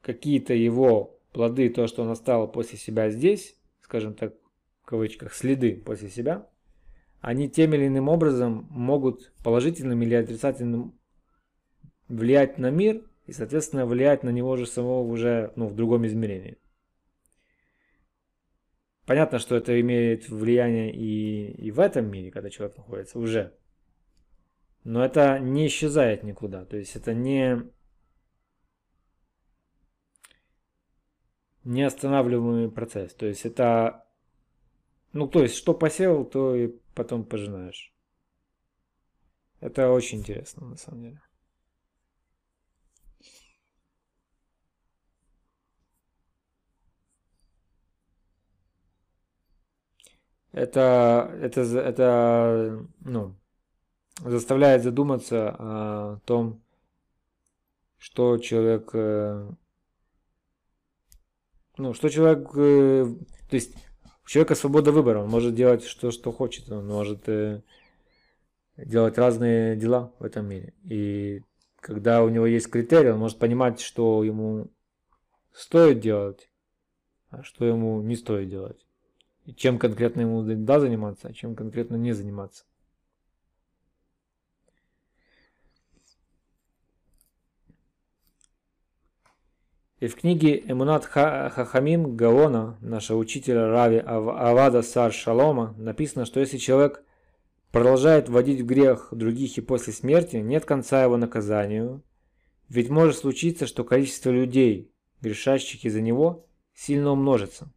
какие-то 0.00 0.54
его 0.54 1.18
плоды, 1.32 1.68
то, 1.68 1.86
что 1.86 2.02
он 2.02 2.10
оставил 2.10 2.48
после 2.48 2.78
себя 2.78 3.10
здесь, 3.10 3.56
скажем 3.80 4.14
так, 4.14 4.34
в 4.82 4.86
кавычках, 4.86 5.34
следы 5.34 5.76
после 5.76 6.08
себя– 6.08 6.48
они 7.26 7.48
тем 7.50 7.74
или 7.74 7.88
иным 7.88 8.08
образом 8.08 8.68
могут 8.70 9.32
положительным 9.42 10.00
или 10.00 10.14
отрицательным 10.14 10.96
влиять 12.06 12.56
на 12.58 12.70
мир 12.70 13.02
и, 13.26 13.32
соответственно, 13.32 13.86
влиять 13.86 14.22
на 14.22 14.30
него 14.30 14.56
же 14.56 14.66
самого 14.66 15.02
уже 15.02 15.52
ну, 15.56 15.66
в 15.66 15.74
другом 15.74 16.06
измерении. 16.06 16.58
понятно, 19.04 19.38
что 19.38 19.56
это 19.56 19.80
имеет 19.80 20.28
влияние 20.28 20.92
и, 20.94 21.52
и 21.66 21.70
в 21.70 21.80
этом 21.80 22.10
мире, 22.10 22.30
когда 22.30 22.50
человек 22.50 22.76
находится 22.76 23.18
уже. 23.18 23.56
Но 24.84 25.04
это 25.04 25.38
не 25.38 25.66
исчезает 25.66 26.22
никуда. 26.22 26.64
То 26.64 26.76
есть 26.76 26.94
это 26.96 27.12
не 27.14 27.62
неостанавливаемый 31.64 32.70
процесс. 32.70 33.12
То 33.14 33.26
есть 33.26 33.44
это, 33.44 34.06
ну 35.12 35.26
то 35.26 35.42
есть 35.42 35.56
что 35.56 35.74
посеял, 35.74 36.24
то 36.24 36.54
и 36.54 36.68
потом 36.94 37.24
пожинаешь. 37.24 37.92
Это 39.60 39.90
очень 39.90 40.18
интересно 40.18 40.66
на 40.66 40.76
самом 40.76 41.02
деле. 41.02 41.20
Это, 50.56 51.30
это, 51.42 51.60
это, 51.60 52.86
ну, 53.00 53.34
заставляет 54.24 54.82
задуматься 54.82 55.54
о 55.58 56.20
том, 56.24 56.62
что 57.98 58.38
человек 58.38 58.88
э, 58.94 59.50
ну, 61.76 61.92
что 61.92 62.08
человек, 62.08 62.48
э, 62.56 63.04
то 63.50 63.54
есть 63.54 63.74
у 64.24 64.28
человека 64.28 64.54
свобода 64.54 64.92
выбора, 64.92 65.20
он 65.20 65.28
может 65.28 65.54
делать 65.54 65.84
что, 65.84 66.10
что 66.10 66.32
хочет, 66.32 66.70
он 66.70 66.86
может 66.86 67.28
э, 67.28 67.62
делать 68.78 69.18
разные 69.18 69.76
дела 69.76 70.14
в 70.18 70.24
этом 70.24 70.48
мире. 70.48 70.72
И 70.84 71.42
когда 71.80 72.22
у 72.22 72.30
него 72.30 72.46
есть 72.46 72.70
критерии, 72.70 73.10
он 73.10 73.18
может 73.18 73.38
понимать, 73.38 73.80
что 73.80 74.24
ему 74.24 74.70
стоит 75.52 76.00
делать, 76.00 76.50
а 77.28 77.42
что 77.42 77.66
ему 77.66 78.00
не 78.00 78.16
стоит 78.16 78.48
делать. 78.48 78.85
Чем 79.54 79.78
конкретно 79.78 80.22
ему 80.22 80.42
да 80.42 80.80
заниматься, 80.80 81.28
а 81.28 81.32
чем 81.32 81.54
конкретно 81.54 81.96
не 81.96 82.12
заниматься. 82.12 82.64
И 89.98 90.08
в 90.08 90.16
книге 90.16 90.62
Эмунат 90.66 91.06
Хахамим 91.06 92.16
Гаона, 92.16 92.76
нашего 92.82 93.16
учителя 93.18 93.68
Рави 93.68 93.98
Авада 93.98 94.82
Сар 94.82 95.10
Шалома, 95.10 95.74
написано, 95.78 96.26
что 96.26 96.40
если 96.40 96.58
человек 96.58 97.02
продолжает 97.70 98.28
вводить 98.28 98.60
в 98.60 98.66
грех 98.66 99.08
других 99.12 99.56
и 99.56 99.62
после 99.62 99.94
смерти, 99.94 100.36
нет 100.36 100.66
конца 100.66 101.02
его 101.02 101.16
наказанию, 101.16 102.02
ведь 102.68 102.90
может 102.90 103.16
случиться, 103.16 103.66
что 103.66 103.84
количество 103.84 104.30
людей, 104.30 104.92
грешащих 105.22 105.84
из-за 105.84 106.02
него, 106.02 106.46
сильно 106.74 107.10
умножится. 107.12 107.72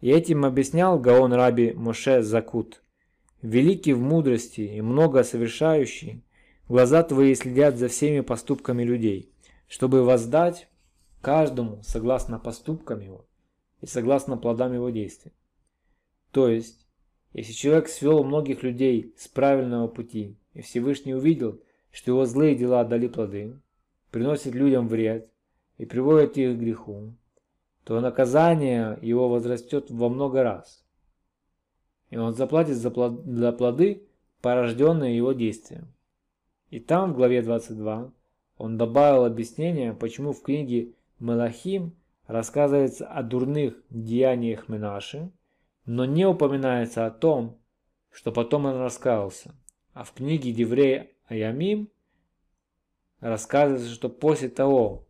И 0.00 0.08
этим 0.10 0.44
объяснял 0.44 0.98
Гаон 0.98 1.32
Раби 1.32 1.72
Моше 1.72 2.22
Закут. 2.22 2.82
Великий 3.42 3.92
в 3.92 4.00
мудрости 4.00 4.60
и 4.60 4.80
много 4.80 5.24
совершающий, 5.24 6.22
глаза 6.68 7.02
твои 7.02 7.34
следят 7.34 7.76
за 7.76 7.88
всеми 7.88 8.20
поступками 8.20 8.82
людей, 8.82 9.32
чтобы 9.66 10.04
воздать 10.04 10.68
каждому 11.20 11.82
согласно 11.82 12.38
поступкам 12.38 13.00
его 13.00 13.26
и 13.80 13.86
согласно 13.86 14.36
плодам 14.36 14.74
его 14.74 14.90
действий. 14.90 15.32
То 16.32 16.48
есть, 16.48 16.86
если 17.32 17.52
человек 17.52 17.88
свел 17.88 18.24
многих 18.24 18.62
людей 18.62 19.14
с 19.16 19.28
правильного 19.28 19.88
пути, 19.88 20.36
и 20.54 20.62
Всевышний 20.62 21.14
увидел, 21.14 21.60
что 21.90 22.12
его 22.12 22.24
злые 22.26 22.54
дела 22.54 22.84
дали 22.84 23.06
плоды, 23.08 23.60
приносят 24.10 24.54
людям 24.54 24.88
вред 24.88 25.30
и 25.78 25.86
приводят 25.86 26.36
их 26.36 26.56
к 26.56 26.60
греху, 26.60 27.14
то 27.84 28.00
наказание 28.00 28.98
его 29.02 29.28
возрастет 29.28 29.90
во 29.90 30.08
много 30.08 30.42
раз. 30.42 30.84
И 32.10 32.16
он 32.16 32.34
заплатит 32.34 32.76
за 32.76 32.90
плоды, 32.90 34.06
порожденные 34.40 35.16
его 35.16 35.32
действием. 35.32 35.92
И 36.70 36.80
там, 36.80 37.12
в 37.12 37.16
главе 37.16 37.42
22, 37.42 38.12
он 38.58 38.76
добавил 38.76 39.24
объяснение, 39.24 39.92
почему 39.94 40.32
в 40.32 40.42
книге 40.42 40.94
Малахим 41.18 41.96
рассказывается 42.26 43.06
о 43.06 43.22
дурных 43.22 43.74
деяниях 43.90 44.68
Менаши, 44.68 45.30
но 45.84 46.04
не 46.04 46.26
упоминается 46.26 47.06
о 47.06 47.10
том, 47.10 47.58
что 48.10 48.32
потом 48.32 48.66
он 48.66 48.76
раскаялся. 48.76 49.54
А 49.92 50.04
в 50.04 50.12
книге 50.12 50.52
Деврей 50.52 51.10
Аямим 51.26 51.90
рассказывается, 53.20 53.90
что 53.90 54.08
после 54.08 54.48
того, 54.48 55.06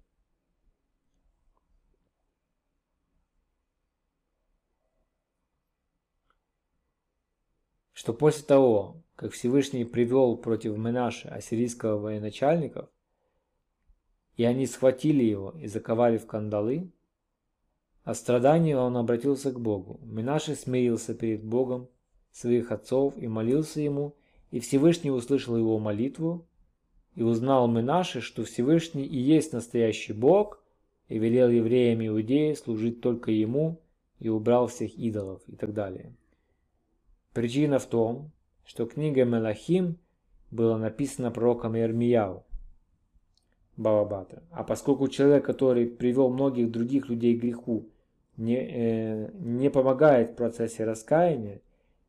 что 8.01 8.15
после 8.15 8.47
того, 8.47 8.97
как 9.15 9.33
Всевышний 9.33 9.85
привел 9.85 10.39
против 10.39 10.75
Менаши 10.79 11.29
ассирийского 11.29 11.99
военачальников, 11.99 12.89
и 14.39 14.45
они 14.45 14.67
схватили 14.67 15.23
его 15.23 15.55
и 15.61 15.67
заковали 15.67 16.17
в 16.17 16.25
кандалы. 16.27 16.91
О 18.05 18.15
страдании 18.15 18.73
он 18.73 18.97
обратился 18.97 19.53
к 19.53 19.61
Богу. 19.61 20.01
Минаши 20.03 20.55
смирился 20.55 21.15
перед 21.15 21.45
Богом 21.45 21.91
своих 22.33 22.73
отцов 22.73 23.19
и 23.19 23.29
молился 23.29 23.83
ему, 23.83 24.17
и 24.51 24.61
Всевышний 24.61 25.11
услышал 25.11 25.59
его 25.59 25.79
молитву, 25.79 26.49
и 27.15 27.23
узнал 27.23 27.69
Минаши, 27.69 28.23
что 28.23 28.45
Всевышний 28.45 29.05
и 29.05 29.19
есть 29.19 29.53
настоящий 29.53 30.15
Бог, 30.15 30.65
и 31.09 31.19
велел 31.19 31.51
евреям 31.51 32.01
Иудеи 32.07 32.55
служить 32.55 33.03
только 33.03 33.31
ему, 33.31 33.79
и 34.19 34.31
убрал 34.31 34.69
всех 34.69 34.97
идолов, 34.97 35.43
и 35.49 35.55
так 35.55 35.75
далее. 35.75 36.17
Причина 37.33 37.79
в 37.79 37.87
том, 37.87 38.33
что 38.65 38.87
книга 38.87 39.25
Мелахим 39.25 39.99
была 40.51 40.77
написана 40.79 41.31
пророком 41.31 41.77
Ирмияу, 41.77 42.45
Балабата. 43.77 44.43
А 44.51 44.65
поскольку 44.65 45.07
человек, 45.09 45.45
который 45.45 45.87
привел 45.87 46.31
многих 46.31 46.71
других 46.73 47.09
людей 47.09 47.37
к 47.37 47.43
греху, 47.43 47.89
не, 48.37 48.57
э, 48.57 49.31
не 49.35 49.71
помогает 49.71 50.31
в 50.31 50.35
процессе 50.35 50.85
раскаяния, 50.85 51.61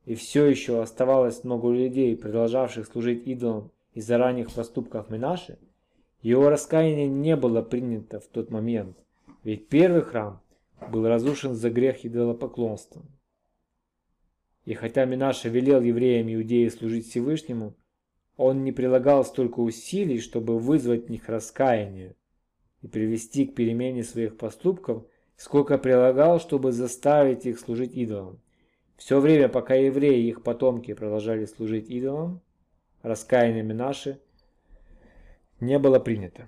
и 0.06 0.16
все 0.16 0.46
еще 0.46 0.82
оставалось 0.82 1.44
много 1.44 1.70
людей, 1.70 2.18
продолжавших 2.18 2.88
служить 2.88 3.28
идолам 3.28 3.70
из-за 3.94 4.18
ранних 4.18 4.52
поступков 4.52 5.10
Минаши, 5.12 5.60
его 6.24 6.50
раскаяние 6.50 7.08
не 7.08 7.36
было 7.36 7.62
принято 7.62 8.20
в 8.20 8.28
тот 8.28 8.50
момент, 8.50 8.98
ведь 9.44 9.68
первый 9.68 10.02
храм 10.02 10.42
был 10.92 11.08
разрушен 11.08 11.54
за 11.54 11.70
грех 11.70 12.06
идолопоклонства. 12.06 13.04
И 14.66 14.74
хотя 14.74 15.06
Минаша 15.06 15.50
велел 15.50 15.82
евреям 15.82 16.28
и 16.28 16.36
иудеи 16.36 16.68
служить 16.68 17.08
Всевышнему, 17.10 17.76
он 18.38 18.64
не 18.64 18.72
прилагал 18.72 19.26
столько 19.26 19.60
усилий, 19.60 20.20
чтобы 20.20 20.60
вызвать 20.60 21.08
в 21.08 21.10
них 21.10 21.30
раскаяние 21.30 22.16
и 22.82 22.88
привести 22.88 23.46
к 23.46 23.56
перемене 23.56 24.04
своих 24.04 24.38
поступков, 24.38 25.06
сколько 25.36 25.78
прилагал, 25.78 26.40
чтобы 26.40 26.72
заставить 26.72 27.46
их 27.46 27.60
служить 27.60 27.94
идолам. 27.96 28.40
Все 28.98 29.20
время, 29.20 29.50
пока 29.50 29.74
евреи 29.74 30.22
и 30.22 30.30
их 30.30 30.44
потомки 30.44 30.94
продолжали 30.94 31.46
служить 31.46 31.90
идолам, 31.90 32.42
раскаяниями 33.02 33.74
наши 33.74 34.20
не 35.60 35.80
было 35.80 36.00
принято. 36.00 36.48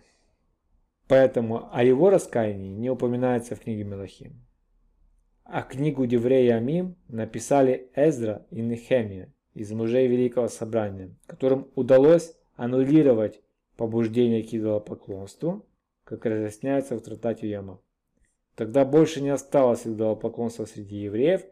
Поэтому 1.07 1.69
о 1.71 1.83
его 1.83 2.09
раскаянии 2.09 2.73
не 2.73 2.89
упоминается 2.89 3.55
в 3.55 3.59
книге 3.59 3.83
Мелахим. 3.83 4.33
А 5.45 5.61
книгу 5.61 6.05
Деврея 6.05 6.57
Амим 6.57 6.95
написали 7.09 7.89
Эзра 7.95 8.45
и 8.49 8.61
Нехемия, 8.61 9.33
из 9.53 9.71
мужей 9.71 10.07
Великого 10.07 10.47
Собрания, 10.47 11.15
которым 11.27 11.67
удалось 11.75 12.35
аннулировать 12.55 13.41
побуждение 13.75 14.43
к 14.43 14.53
идолопоклонству, 14.53 15.65
как 16.03 16.25
разъясняется 16.25 16.95
в 16.95 17.01
трактате 17.01 17.49
Яма. 17.49 17.79
Тогда 18.55 18.85
больше 18.85 19.21
не 19.21 19.29
осталось 19.29 19.87
идолопоклонства 19.87 20.65
среди 20.65 20.97
евреев, 20.97 21.43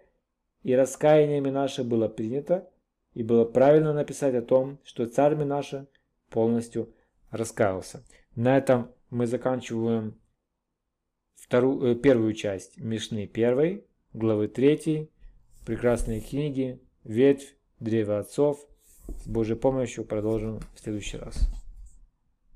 и 0.64 0.76
раскаяние 0.76 1.42
Минаша 1.42 1.84
было 1.84 2.08
принято, 2.08 2.70
и 3.14 3.24
было 3.24 3.44
правильно 3.44 3.94
написать 3.94 4.36
о 4.36 4.42
том, 4.42 4.80
что 4.84 5.06
царь 5.08 5.36
Минаша 5.36 5.88
полностью 6.30 6.94
раскаялся. 7.30 8.04
На 8.36 8.58
этом 8.58 8.92
мы 9.10 9.28
заканчиваем 9.28 10.21
вторую, 11.52 11.92
э, 11.92 11.96
первую 11.96 12.34
часть 12.34 12.78
Мишны 12.78 13.28
первой, 13.28 13.84
главы 14.14 14.48
3, 14.48 15.10
прекрасной 15.66 16.22
книги 16.22 16.80
«Ветвь 17.04 17.58
древо 17.82 18.20
отцов. 18.20 18.66
С 19.22 19.28
Божьей 19.28 19.58
помощью 19.58 20.06
продолжим 20.06 20.62
в 20.74 20.80
следующий 20.80 21.18
раз. 21.18 21.50